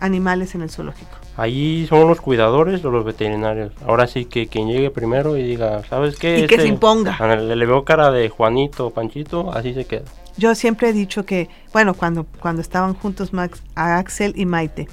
[0.00, 1.16] animales en el zoológico.
[1.36, 3.72] Ahí son los cuidadores o los veterinarios.
[3.86, 6.40] Ahora sí que quien llegue primero y diga, ¿sabes qué?
[6.40, 7.16] Y que Este- se imponga.
[7.18, 10.04] Ándale, le veo cara de Juanito Panchito, así se queda.
[10.36, 14.88] Yo siempre he dicho que, bueno, cuando, cuando estaban juntos Max, a Axel y Maite,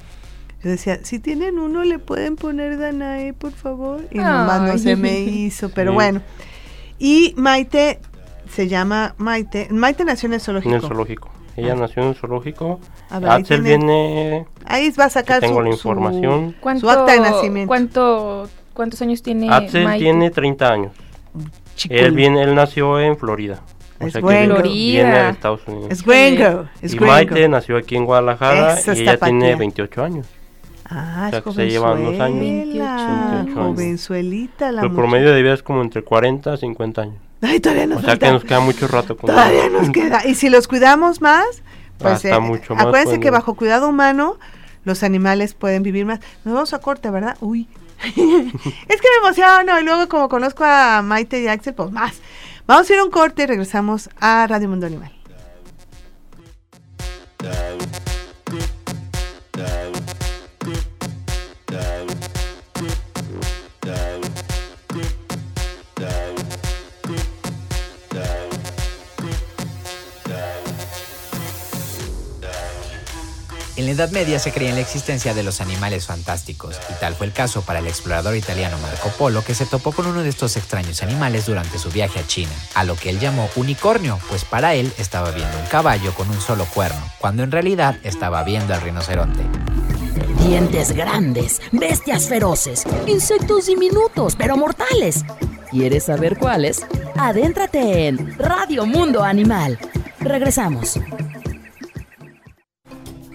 [0.62, 4.00] yo decía, si tienen uno, le pueden poner Danae, por favor.
[4.10, 5.94] Y nomás no se me hizo, pero Sí.
[5.94, 6.20] bueno.
[6.98, 8.00] Y Maite
[8.52, 9.68] se llama Maite.
[9.70, 10.70] Maite nació en el zoológico.
[10.70, 11.30] En el zoológico.
[11.56, 11.76] Ella Ah.
[11.76, 12.80] nació en un zoológico.
[13.10, 16.56] A ver, ahí Axel tiene- viene, Ahí va a sacar tengo su, la su- información.
[16.60, 17.68] ¿Cuánto, acta de nacimiento.
[17.68, 20.04] ¿cuánto, ¿Cuántos años tiene Axel Maite?
[20.04, 20.92] tiene 30 años.
[21.76, 22.06] chicuelo.
[22.06, 23.60] Él viene, él nació en Florida.
[24.00, 24.62] Es que bueno.
[24.62, 25.88] viene- de Estados Unidos.
[25.90, 26.66] Es gringo.
[26.80, 27.12] Es y gringo.
[27.12, 29.56] Maite nació aquí en Guadalajara y ella tiene patria.
[29.56, 30.26] 28 años.
[30.90, 32.38] Ah, O sea, es que se llevan dos años.
[32.38, 33.54] jovenzuela, 28 años.
[33.54, 34.96] jovenzuelita la el muchacha.
[35.02, 37.16] promedio de vida es como entre 40 a 50 años.
[37.42, 40.22] Ay, todavía nos O sea que nos queda mucho rato con Todavía nos queda.
[40.26, 41.44] Y si los cuidamos más,
[41.98, 44.38] pues eh, mucho más acuérdense pueden que bajo cuidado humano
[44.84, 46.20] los animales pueden vivir más.
[46.44, 47.36] Nos vamos a corte, ¿verdad?
[47.40, 47.68] Uy.
[48.06, 52.14] es que me emociono y luego como conozco a Maite y a Axel, pues más.
[52.68, 55.17] Vamos a ir a un corte y regresamos a Radio Mundo Animal.
[73.78, 77.14] En la Edad Media se creía en la existencia de los animales fantásticos, y tal
[77.14, 80.30] fue el caso para el explorador italiano Marco Polo, que se topó con uno de
[80.30, 84.44] estos extraños animales durante su viaje a China, a lo que él llamó unicornio, pues
[84.44, 88.74] para él estaba viendo un caballo con un solo cuerno, cuando en realidad estaba viendo
[88.74, 89.44] al rinoceronte.
[90.40, 95.24] Dientes grandes, bestias feroces, insectos diminutos pero mortales.
[95.70, 96.84] ¿Quieres saber cuáles?
[97.16, 99.78] Adéntrate en Radio Mundo Animal.
[100.18, 100.98] Regresamos.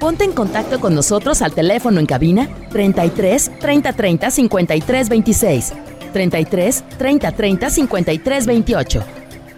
[0.04, 5.74] Ponte en contacto con nosotros al teléfono en cabina 33 30 30 53 26,
[6.12, 9.04] 33 30 30 53 28.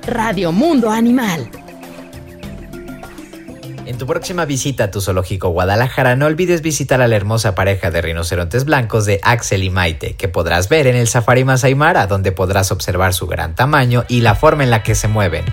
[0.05, 1.49] Radio Mundo Animal.
[3.87, 7.89] En tu próxima visita a tu zoológico Guadalajara, no olvides visitar a la hermosa pareja
[7.89, 12.05] de rinocerontes blancos de Axel y Maite, que podrás ver en el Safari Masai Mara,
[12.05, 15.45] donde podrás observar su gran tamaño y la forma en la que se mueven.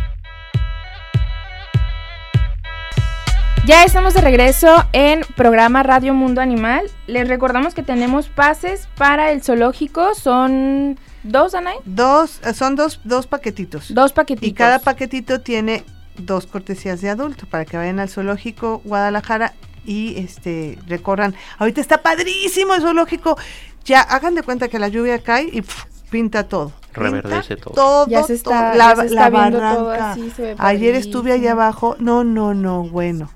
[3.73, 6.91] Ya estamos de regreso en programa Radio Mundo Animal.
[7.07, 10.15] Les recordamos que tenemos pases para el zoológico.
[10.15, 11.77] Son dos, Anaí.
[11.87, 13.95] Dos, eh, son dos, dos paquetitos.
[13.95, 14.47] Dos paquetitos.
[14.47, 15.85] Y cada paquetito tiene
[16.19, 19.55] dos cortesías de adulto para que vayan al zoológico Guadalajara
[19.87, 21.35] y este recorran.
[21.57, 23.39] Ahorita está padrísimo el zoológico.
[23.87, 25.65] Ya hagan de cuenta que la lluvia cae y
[26.11, 26.73] pinta todo.
[26.93, 27.73] Reverdece todo.
[27.73, 28.79] Todo, Ya se está, todo.
[28.79, 30.11] ya La, se está la viendo todo barranca.
[30.13, 31.97] así, se ve Ayer estuve allá abajo.
[31.99, 33.31] No, no, no, bueno.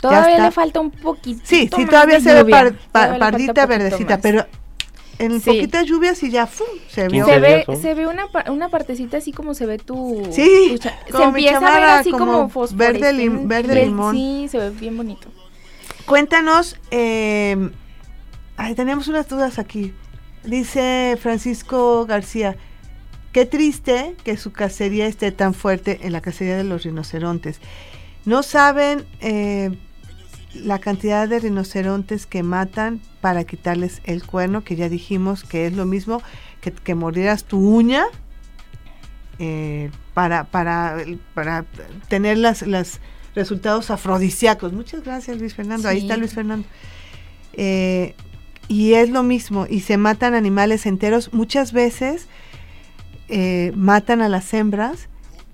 [0.00, 1.40] Todavía le falta un poquito.
[1.44, 4.20] Sí, sí, todavía se ve par- pardita, verdecita, más.
[4.22, 4.46] pero
[5.18, 5.50] en Sí.
[5.50, 6.66] poquitas lluvias y ya ¡fum!
[6.88, 7.26] se vio.
[7.26, 10.22] se ¿Quince ve, se ve una, una partecita así como se ve tu.
[10.30, 13.86] Sí, tu se como mi empieza a ver así como, como verde lim- verde Ve-
[13.86, 14.14] limón.
[14.14, 15.28] Sí, se ve bien bonito.
[16.06, 17.70] Cuéntanos, eh,
[18.56, 19.92] ay, tenemos unas dudas aquí.
[20.44, 22.56] Dice Francisco García,
[23.32, 27.60] qué triste que su cacería esté tan fuerte en la cacería de los rinocerontes.
[28.24, 29.76] No saben eh,
[30.58, 35.72] la cantidad de rinocerontes que matan para quitarles el cuerno, que ya dijimos que es
[35.72, 36.22] lo mismo
[36.60, 38.04] que, que mordieras tu uña
[39.38, 40.98] eh, para, para,
[41.34, 41.64] para
[42.08, 43.00] tener las, las
[43.34, 44.72] resultados afrodisíacos.
[44.72, 45.88] Muchas gracias, Luis Fernando.
[45.88, 46.66] Ahí está Luis Fernando.
[47.52, 48.14] Eh,
[48.68, 51.32] y es lo mismo, y se matan animales enteros.
[51.32, 52.26] Muchas veces
[53.28, 55.08] eh, matan a las hembras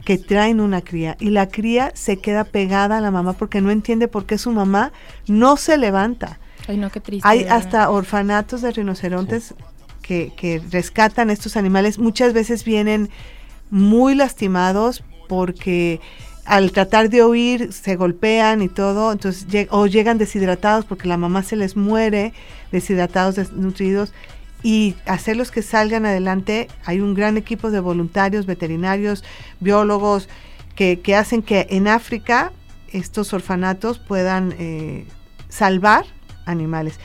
[0.05, 3.71] que traen una cría y la cría se queda pegada a la mamá porque no
[3.71, 4.93] entiende por qué su mamá
[5.27, 6.39] no se levanta.
[6.69, 7.27] Ay, no, qué triste.
[7.29, 9.55] Hay hasta orfanatos de rinocerontes
[10.03, 11.99] que, que rescatan estos animales.
[11.99, 13.09] Muchas veces vienen
[13.71, 16.01] muy lastimados porque
[16.45, 21.17] al tratar de huir se golpean y todo, entonces lleg- o llegan deshidratados porque la
[21.17, 22.35] mamá se les muere,
[22.71, 24.13] deshidratados, desnutridos
[24.65, 26.69] y hacerlos que salgan adelante.
[26.87, 29.23] Hay un gran equipo de voluntarios, veterinarios,
[29.61, 30.29] biólogos
[30.75, 32.51] que, que hacen que en África
[32.89, 35.05] estos orfanatos puedan eh,
[35.51, 36.07] salvar
[36.47, 36.99] animales.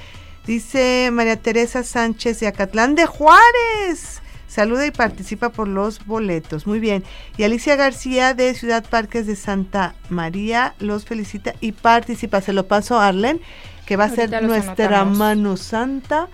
[0.47, 4.22] Dice María Teresa Sánchez de Acatlán de Juárez.
[4.47, 6.66] Saluda y participa por los boletos.
[6.66, 7.03] Muy bien.
[7.38, 12.39] Y Alicia García de Ciudad Parques de Santa María los felicita y participa.
[12.39, 13.41] Se lo paso a Arlen,
[13.86, 15.18] que va a Ahorita ser nuestra anotamos.
[15.18, 16.30] mano santa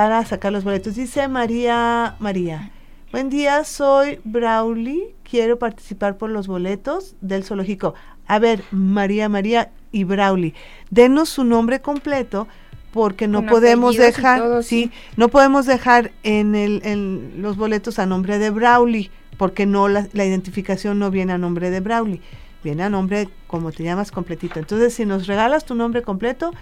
[0.00, 0.94] para sacar los boletos.
[0.94, 2.70] Dice María María.
[3.12, 5.14] Buen día, soy Brauli.
[5.30, 7.92] Quiero participar por los boletos del zoológico.
[8.26, 10.54] A ver, María María y Brauli,
[10.88, 12.48] denos su nombre completo
[12.92, 14.92] porque no podemos dejar, todo, sí, sí.
[15.18, 20.08] no podemos dejar en, el, en los boletos a nombre de Brauli porque no la,
[20.14, 22.22] la identificación no viene a nombre de Brauli,
[22.64, 24.60] viene a nombre como te llamas completito.
[24.60, 26.52] Entonces, si nos regalas tu nombre completo,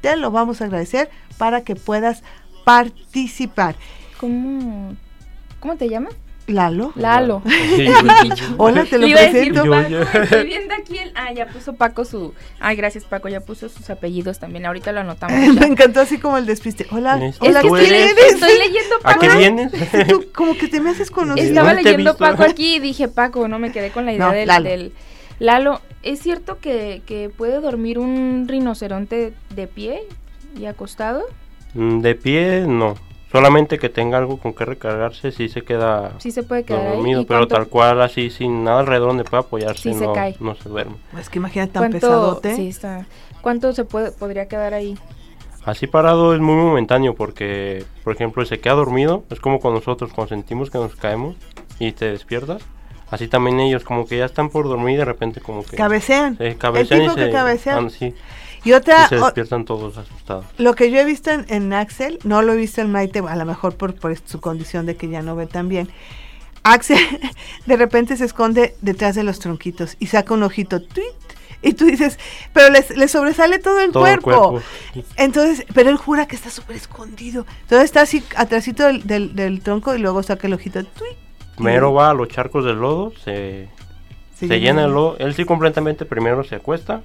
[0.00, 2.22] te lo vamos a agradecer para que puedas
[2.72, 3.76] participar.
[4.20, 4.94] ¿Cómo,
[5.60, 6.14] ¿Cómo te llamas?
[6.46, 6.92] Lalo.
[6.96, 7.42] Lalo.
[8.58, 9.70] Hola, te lo Le iba a decir presento.
[9.70, 11.12] Paco, estoy viendo aquí el...
[11.14, 12.34] Ah, ya puso Paco su...
[12.60, 14.66] Ay, gracias Paco, ya puso sus apellidos también.
[14.66, 15.54] Ahorita lo anotamos.
[15.60, 16.86] Me encantó así como el despiste.
[16.90, 18.14] Hola, Es- hola, es que ¿tú estoy, eres?
[18.14, 19.20] ¿quién estoy leyendo ¿A Paco.
[19.20, 19.72] qué vienes?
[20.08, 21.46] Tú como que te me haces conocido.
[21.48, 22.16] Estaba ¿Dónde te he leyendo?
[22.18, 24.68] Paco aquí y dije, Paco, no me quedé con la idea No, del, Lalo.
[24.68, 24.92] del-
[25.38, 30.02] Lalo, ¿es cierto que, que puede dormir un rinoceronte de pie
[30.58, 31.22] y acostado?
[31.74, 32.94] Mm, De pie, no.
[33.30, 37.20] Solamente que tenga algo con que recargarse, sí se queda Sí se puede quedar dormido,
[37.20, 40.14] ¿Y pero cuánto- tal cual, así, sin nada alrededor donde pueda apoyarse, Sí se no,
[40.14, 40.34] cae.
[40.40, 40.94] no se duerme.
[41.12, 42.56] Pues que imagínate tan ¿Cuánto, pesadote.
[42.56, 43.04] sí, está.
[43.42, 44.96] ¿Cuánto se puede, podría quedar ahí?
[45.66, 50.10] Así parado es muy momentáneo porque, por ejemplo, se queda dormido, es como con nosotros,
[50.14, 51.36] cuando sentimos que nos caemos
[51.78, 52.62] y te despiertas.
[53.10, 55.76] Así también ellos, como que ya están por dormir y de repente como que...
[55.76, 56.38] Cabecean.
[56.38, 57.76] se cabecean el y tipo que se, cabecea.
[57.76, 58.14] ah, sí,
[58.68, 60.44] Y y otra, se despiertan todos asustados.
[60.58, 63.36] lo que yo he visto en, en Axel, no lo he visto en Maite, a
[63.36, 65.88] lo mejor por, por su condición de que ya no ve tan bien.
[66.64, 66.98] Axel
[67.66, 71.06] de repente se esconde detrás de los tronquitos y saca un ojito, tuit,
[71.62, 72.18] y tú dices,
[72.52, 74.60] pero le sobresale todo el Todo el cuerpo.
[75.16, 77.46] Entonces, pero él jura que está súper escondido.
[77.62, 81.16] Entonces está así atrásito del, del, del tronco y luego saca el ojito, tuit.
[81.58, 83.70] y Mero va a los charcos del lodo, se,
[84.34, 85.16] se llena el lodo.
[85.18, 87.02] Él sí completamente primero se acuesta,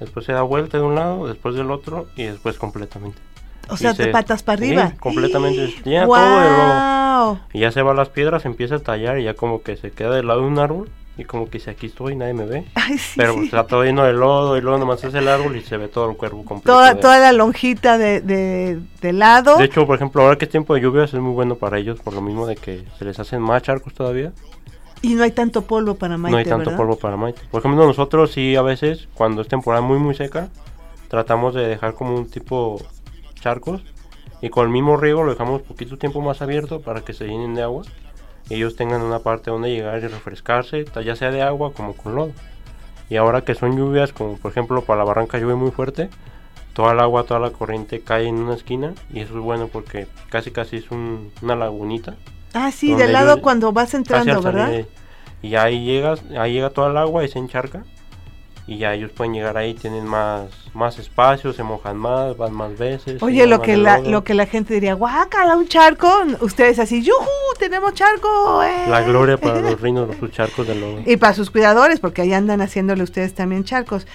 [0.00, 3.18] después se da vuelta de un lado, después del otro y después completamente.
[3.70, 4.92] O sea, de se- patas para sí, arriba.
[5.00, 7.24] completamente, llena todo de lodo.
[7.26, 7.38] ¡Wow!
[7.54, 9.90] Y ya se va a las piedras, empieza a tallar y ya como que se
[9.90, 12.64] queda del lado de un árbol y como que dice aquí estoy, nadie me ve.
[12.74, 13.36] Ay, sí, Pero sí.
[13.36, 15.88] pues, está todo lleno de lodo y luego nomás es el árbol y se ve
[15.88, 16.72] todo el cuerpo completo.
[16.76, 19.56] toda, de- toda la lonjita de, de, de lado.
[19.56, 22.00] De hecho, por ejemplo, ahora que es tiempo de lluvias es muy bueno para ellos
[22.00, 24.32] por lo mismo de que se les hacen más charcos todavía.
[25.04, 26.76] Y no hay tanto polvo para Maite, no hay tanto ¿verdad?
[26.76, 27.40] polvo para Maite.
[27.50, 30.48] Por ejemplo, nosotros sí a veces, cuando es temporada muy muy seca,
[31.08, 32.80] tratamos de dejar como un tipo
[33.34, 33.82] charcos
[34.40, 37.54] y con el mismo riego lo dejamos poquito tiempo más abierto para que se llenen
[37.54, 37.84] de agua
[38.48, 42.14] y ellos tengan una parte donde llegar y refrescarse, ya sea de agua como con
[42.14, 42.32] lodo.
[43.10, 46.08] Y ahora que son lluvias, como por ejemplo para la barranca llueve muy fuerte,
[46.72, 50.06] toda el agua, toda la corriente cae en una esquina y eso es bueno porque
[50.30, 52.16] casi casi es un- una lagunita.
[52.54, 54.86] Ah, sí, del lado cuando vas entrando, ¿verdad?
[55.42, 57.84] Y ahí llegas, ahí llega toda el agua y se encharca.
[58.66, 62.78] Y ya ellos pueden llegar ahí, tienen más, más espacio, se mojan más, van más
[62.78, 63.22] veces.
[63.22, 66.10] Oye, lo que la, lo que la gente diría, guácala, un charco.
[66.40, 67.28] Ustedes así, ¡yujú!
[67.58, 68.62] ¡Tenemos charco!
[68.62, 68.88] ¡eh!".
[68.88, 71.02] La gloria para los reinos, los sus charcos de lodo.
[71.04, 74.06] Y para sus cuidadores, porque ahí andan haciéndole ustedes también charcos.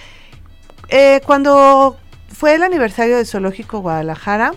[0.88, 4.54] Eh, cuando fue el aniversario del Zoológico Guadalajara,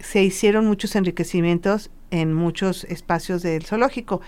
[0.00, 4.20] se hicieron muchos enriquecimientos en muchos espacios del zoológico,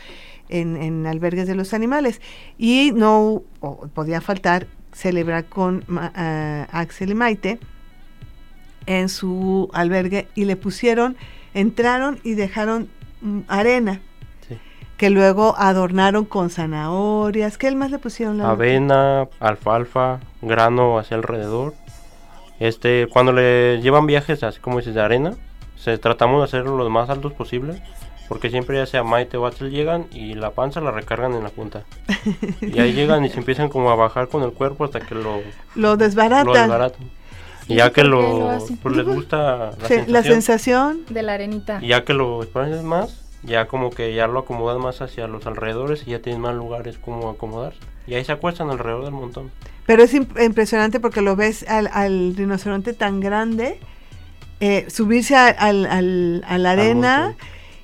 [0.48, 2.20] en, en albergues de los animales.
[2.58, 7.58] Y no o podía faltar celebrar con ah, Axel y Maite
[8.86, 11.16] en su albergue y le pusieron,
[11.54, 12.88] entraron y dejaron
[13.20, 14.00] mm, arena
[15.02, 17.58] que luego adornaron con zanahorias.
[17.58, 18.38] ¿Qué más le pusieron?
[18.38, 18.50] Lalo?
[18.50, 21.74] Avena, alfalfa, grano hacia alrededor.
[22.60, 25.34] Este, cuando le llevan viajes así como dices de arena,
[25.82, 27.82] se tratamos de hacerlo lo más altos posible.
[28.28, 31.50] Porque siempre ya sea Maite o Axel llegan y la panza la recargan en la
[31.50, 31.82] punta.
[32.62, 35.40] Y ahí llegan y se empiezan como a bajar con el cuerpo hasta que lo,
[35.74, 36.46] Lo desbaratan.
[36.46, 37.02] lo desbaratan.
[37.68, 38.22] Y ¿Y ya que lo,
[38.56, 40.12] lo pues les gusta la, Se- sensación.
[40.12, 41.00] la sensación.
[41.10, 41.78] De la arenita.
[41.82, 45.44] Y ya que lo expandes más, ya como que ya lo acomodan más hacia los
[45.46, 47.80] alrededores y ya tienen más lugares como acomodarse.
[48.06, 49.50] Y ahí se acuestan alrededor del montón.
[49.84, 53.78] Pero es imp- impresionante porque lo ves al, al rinoceronte tan grande,
[54.64, 57.34] eh, subirse a, al- al- a la arena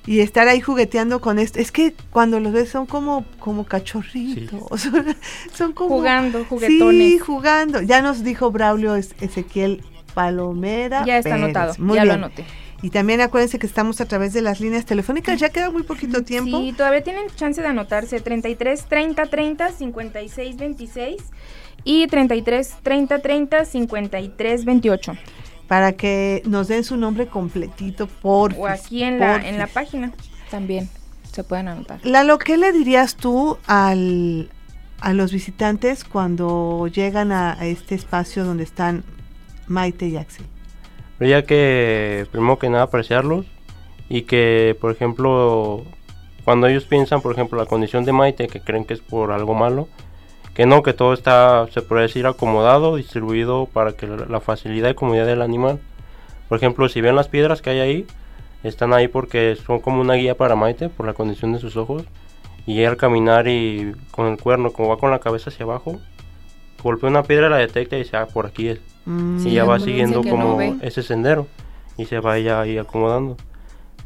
[0.07, 1.59] y estar ahí jugueteando con esto.
[1.59, 4.89] Es que cuando los ves son como, como cachorritos.
[5.53, 5.89] Son, como...
[5.97, 7.21] Jugando, Sí, juguetones.
[7.21, 7.81] jugando.
[7.81, 11.05] Ya nos dijo Braulio Es- Ezequiel Palomera.
[11.05, 11.43] ya está Pérez.
[11.43, 11.73] anotado.
[11.79, 12.07] Muy ya bien.
[12.19, 12.45] lo anoté.
[12.81, 15.37] Y también acuérdense que estamos a través de las líneas telefónicas.
[15.37, 16.59] Ya queda muy poquito tiempo.
[16.61, 21.17] Sí, todavía tienen chance de anotarse 33 30 30 56 26
[21.83, 25.13] y 33 30 30 53 28.
[25.69, 30.11] Para que nos den su nombre completito, por O aquí en la, en la página
[30.51, 30.89] también
[31.31, 31.99] se pueden anotar.
[32.03, 34.49] Lalo, ¿qué le dirías tú al,
[34.99, 39.03] a los visitantes cuando llegan a, a este espacio donde están
[39.67, 40.45] Maite y Axel?
[41.19, 43.45] Ya que, primero que nada, apreciarlos
[44.09, 45.85] y que, por ejemplo,
[46.45, 49.53] cuando ellos piensan, por ejemplo, la condición de Maite, que creen que es por algo
[49.53, 49.87] malo,
[50.59, 54.93] que no, que todo está, se puede decir, acomodado, distribuido para que la facilidad y
[54.93, 55.79] comodidad del animal.
[56.49, 58.07] Por ejemplo, si ven las piedras que hay ahí,
[58.61, 62.03] están ahí porque son como una guía para Maite por la condición de sus ojos.
[62.65, 65.97] Y al caminar y con el cuerno, como va con la cabeza hacia abajo,
[66.83, 68.81] golpea una piedra, la detecta y dice, ah, por aquí es.
[69.05, 71.47] Mm, y ya va siguiendo como no ese sendero
[71.95, 73.37] y se va ya ahí acomodando.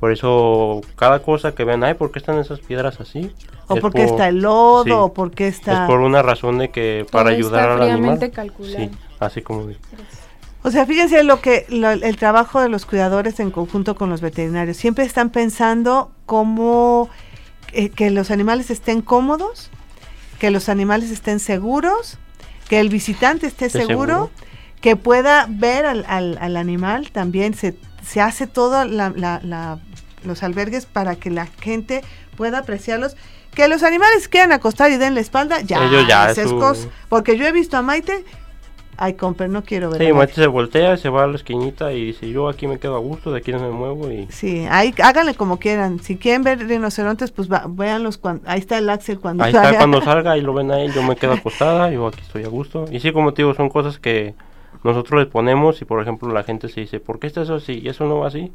[0.03, 3.31] Por eso, cada cosa que ven, ay, ¿por qué están esas piedras así?
[3.69, 4.83] ¿O Es porque por- está el lodo?
[4.83, 4.91] sí.
[4.91, 5.83] ¿O porque está...?
[5.83, 8.31] Es por una razón de que para Todo ayudar está al animal.
[8.33, 8.77] calculado.
[8.83, 8.89] Sí,
[9.21, 9.69] así como.
[10.61, 14.19] O sea, fíjense lo que lo- el trabajo de los cuidadores en conjunto con los
[14.19, 14.75] veterinarios.
[14.75, 17.07] Siempre están pensando cómo
[17.71, 19.69] eh, que los animales estén cómodos,
[20.37, 22.17] que los animales estén seguros,
[22.67, 24.29] que el visitante esté seguro, seguro.
[24.81, 27.09] que pueda ver al, al- al animal.
[27.13, 29.79] También se, se hace todo la- la- la-
[30.25, 32.01] los albergues para que la gente
[32.35, 33.15] pueda apreciarlos.
[33.53, 36.89] Que los animales quieran acostar y den la espalda, ya, Ellos ya, es su-.
[37.07, 38.25] Porque yo he visto a Maite,
[38.97, 39.99] ay, comper, no quiero ver.
[39.99, 40.17] Sí, Maite.
[40.17, 42.99] Maite se voltea, se va a la esquinita y dice, yo aquí me quedo a
[42.99, 44.27] gusto, de aquí no me muevo y...
[44.31, 45.99] Sí, ahí háganle como quieran.
[45.99, 49.65] Si quieren ver rinocerontes, pues va, véanlos cuando ahí está el Axel cuando Ahí está
[49.65, 49.77] salga.
[49.77, 52.47] cuando salga, ahí lo ven a él, yo me quedo acostada, yo aquí estoy a
[52.49, 52.85] gusto.
[52.91, 54.33] Y sí, como te digo, son cosas que
[54.83, 57.79] nosotros les ponemos y por ejemplo la gente se dice, ¿por qué está eso así?
[57.83, 58.51] Y eso no va así.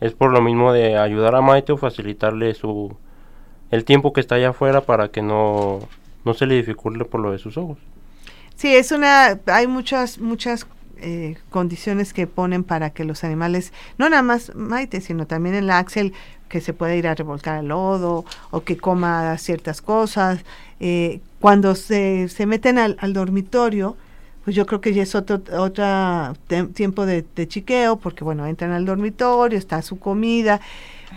[0.00, 2.96] Es por lo mismo de ayudar a Maite o facilitarle su
[3.70, 5.80] el tiempo que está allá afuera para que no,
[6.24, 7.78] no se le dificulte por lo de sus ojos.
[8.56, 10.66] Sí, es una, hay muchas, muchas
[10.98, 15.70] eh, condiciones que ponen para que los animales, no nada más Maite, sino también el
[15.70, 16.12] Axel,
[16.48, 20.40] que se pueda ir a revolcar el lodo o que coma ciertas cosas.
[20.80, 23.96] Eh, cuando se, se meten al, al dormitorio,
[24.50, 26.32] pues yo creo que ya es otro otra
[26.74, 30.60] tiempo de, de chiqueo, porque bueno, entran al dormitorio, está su comida.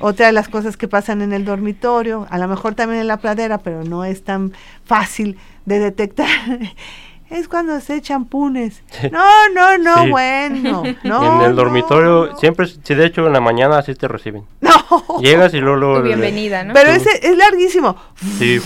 [0.01, 3.17] Otra de las cosas que pasan en el dormitorio, a lo mejor también en la
[3.17, 4.53] pradera, pero no es tan
[4.85, 6.27] fácil de detectar,
[7.31, 8.83] es cuando se echan punes.
[9.11, 9.23] No,
[9.55, 10.09] no, no, Sí.
[10.11, 10.83] bueno.
[11.03, 12.37] No, en el dormitorio, no.
[12.37, 14.43] siempre, si de hecho en la mañana así te reciben.
[14.61, 15.19] No.
[15.21, 15.77] Llegas y luego...
[15.79, 16.73] luego Tu bienvenida, ¿no?
[16.75, 16.97] Pero Sí.
[17.01, 17.95] ese es larguísimo.
[18.37, 18.59] Sí.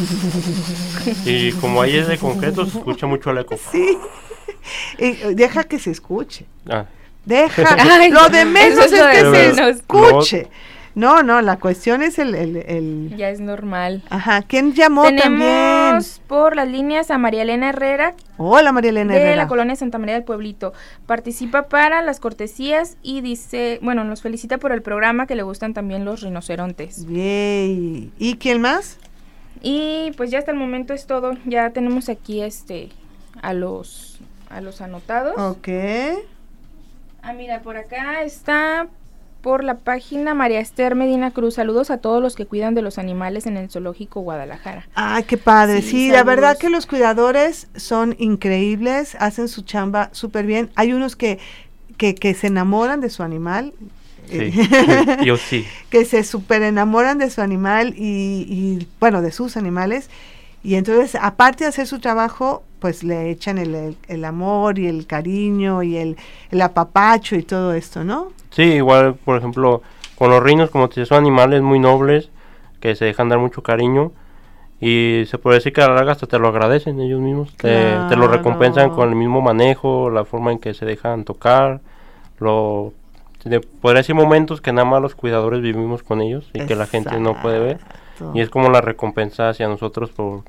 [1.26, 3.56] Y como ahí es de concreto, se escucha mucho el eco.
[3.72, 3.98] Sí.
[5.00, 6.46] Y deja que se escuche.
[6.70, 6.86] Ah,
[7.26, 7.64] Deja.
[7.78, 9.76] Ay, lo de menos es es que lo se de menos.
[9.78, 10.48] escuche.
[10.96, 14.02] No, no, la cuestión es el, el, el- Ya es normal.
[14.10, 15.22] Ajá, ¿quién llamó también?
[15.42, 19.36] Tenemos por las líneas a María Elena Herrera Hola, María Elena de Herrera.
[19.36, 20.74] la colonia Santa María del Pueblito.
[21.06, 25.76] Participa para las cortesías y dice, bueno, nos felicita por el programa que le gustan
[25.76, 27.06] también los rinocerontes.
[27.06, 28.12] Bien.
[28.18, 28.98] ¿Y quién más?
[29.62, 31.34] Y pues ya hasta el momento es todo.
[31.46, 32.90] Ya tenemos aquí este
[33.44, 34.07] a los
[34.50, 35.38] a los anotados.
[35.38, 35.68] Ok.
[37.22, 38.88] Ah, mira, por acá está
[39.42, 41.56] por la página María Esther Medina Cruz.
[41.56, 44.88] Saludos a todos los que cuidan de los animales en el zoológico Guadalajara.
[44.96, 45.82] Ay, qué padre.
[45.82, 50.70] Sí, Sí, la verdad que los cuidadores son increíbles, hacen su chamba súper bien.
[50.76, 51.40] Hay unos que,
[51.98, 53.74] que, que se enamoran de su animal.
[54.30, 54.52] sí, eh,
[55.20, 55.66] sí, yo sí.
[55.90, 60.10] que se súper enamoran de su animal y, y, bueno, de sus animales.
[60.64, 64.88] Y entonces, aparte de hacer su trabajo, pues le echan el, el- el amor y
[64.88, 66.18] el cariño y el,
[66.52, 68.28] el apapacho y todo esto, ¿no?
[68.52, 69.82] Sí, igual, por ejemplo,
[70.18, 72.30] con los rinos, como te son animales muy nobles
[72.80, 74.12] que se dejan dar mucho cariño
[74.80, 77.98] y se puede decir que a la larga hasta te lo agradecen ellos mismos, te,
[78.10, 81.82] te lo recompensan con el mismo manejo, la forma en que se dejan tocar,
[82.40, 82.94] lo
[83.44, 86.86] de- podría decir momentos que nada más los cuidadores vivimos con ellos y que la
[86.86, 87.80] gente no puede ver
[88.36, 90.42] y es como la recompensa hacia nosotros por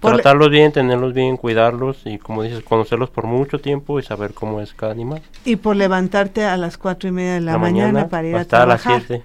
[0.00, 4.32] Por tratarlos bien, tenerlos bien, cuidarlos y como dices, conocerlos por mucho tiempo y saber
[4.32, 5.22] cómo es cada animal.
[5.44, 8.62] Y por levantarte a las cuatro y media de la, mañana, para ir a hasta
[8.62, 9.04] a las trabajar.
[9.06, 9.22] 7.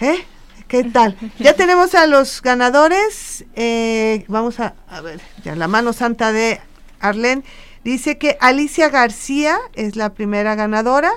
[0.00, 0.24] ¿Eh?
[0.68, 1.16] ¿Qué tal?
[1.38, 3.44] Ya tenemos a los ganadores.
[3.56, 6.60] eh, vamos a, a ver, ya la mano santa de
[7.00, 7.44] Arlen.
[7.84, 11.10] Dice que Alicia García es la primera ganadora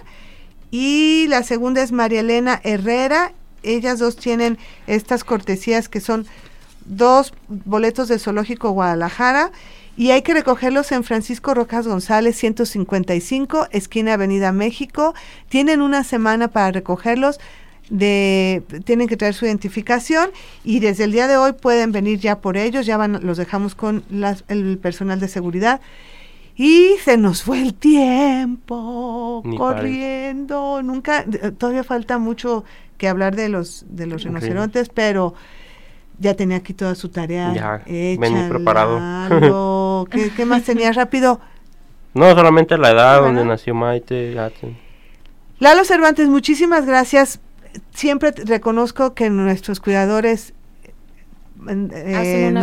[0.71, 3.33] y la segunda es María Elena Herrera.
[3.61, 6.25] Ellas dos tienen estas cortesías que son
[6.85, 9.51] dos boletos del Zoológico Guadalajara
[9.97, 15.13] y hay que recogerlos en Francisco Rojas González 155, esquina Avenida México.
[15.49, 17.39] Tienen una semana para recogerlos.
[17.87, 20.31] De, tienen que traer su identificación
[20.63, 23.75] y desde el día de hoy pueden venir ya por ellos, ya van, los dejamos
[23.75, 25.81] con las- el personal de seguridad
[26.55, 32.63] y se nos fue el tiempo Ni corriendo, nunca, eh, todavía falta mucho
[32.97, 35.35] que hablar de los de los rinocerontes, pero
[36.19, 38.21] ya tenía aquí toda su tarea Ya, hecha.
[38.21, 40.07] vení preparado.
[40.11, 41.39] ¿Qué, qué más tenía rápido?
[42.13, 44.33] No, solamente la edad donde nació Maite.
[45.59, 47.39] Lalo Cervantes, muchísimas gracias.
[47.93, 50.53] Siempre reconozco que nuestros cuidadores
[51.67, 52.53] eh,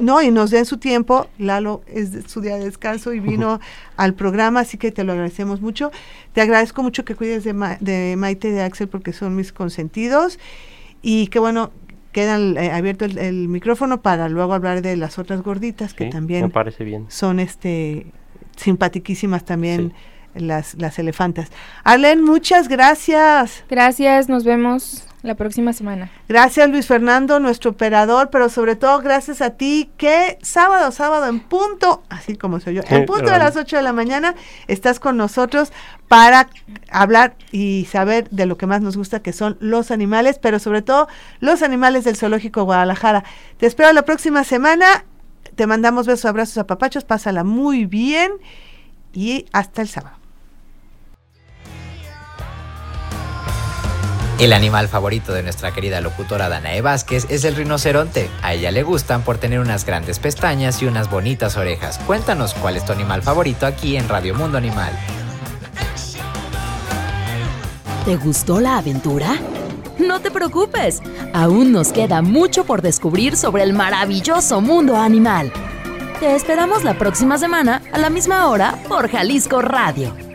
[0.00, 1.28] no y nos den su tiempo.
[1.38, 3.60] Lalo es su día de descanso y vino
[3.96, 5.90] al programa, así que te lo agradecemos mucho.
[6.32, 10.38] Te agradezco mucho que cuides de, de Maite y de Axel porque son mis consentidos
[11.02, 11.70] y que bueno,
[12.12, 16.50] quedan eh, abierto el, micrófono para luego hablar de las otras gorditas que también me
[16.50, 17.06] parece bien.
[17.08, 18.06] son este
[18.56, 19.92] simpatiquísimas también
[20.34, 21.50] las, las elefantas.
[21.82, 23.64] Arlen, muchas gracias.
[23.68, 26.10] Gracias, nos vemos la próxima semana.
[26.28, 31.40] Gracias Luis Fernando, nuestro operador, pero sobre todo gracias a ti que sábado, sábado en
[31.40, 34.34] punto, así como soy yo, en punto de las 8 de la mañana
[34.66, 35.72] estás con nosotros
[36.08, 36.48] para
[36.90, 40.82] hablar y saber de lo que más nos gusta, que son los animales, pero sobre
[40.82, 41.08] todo
[41.40, 43.24] los animales del Zoológico Guadalajara.
[43.58, 45.04] Te espero la próxima semana,
[45.54, 48.32] te mandamos besos, abrazos a papachos, pásala muy bien
[49.12, 50.19] y hasta el sábado.
[54.40, 58.30] El animal favorito de nuestra querida locutora Danae Vázquez es el rinoceronte.
[58.40, 61.98] A ella le gustan por tener unas grandes pestañas y unas bonitas orejas.
[62.06, 64.98] Cuéntanos cuál es tu animal favorito aquí en Radio Mundo Animal.
[68.06, 69.36] ¿Te gustó la aventura?
[69.98, 71.02] No te preocupes,
[71.34, 75.52] aún nos queda mucho por descubrir sobre el maravilloso mundo animal.
[76.18, 80.29] Te esperamos la próxima semana a la misma hora por Jalisco Radio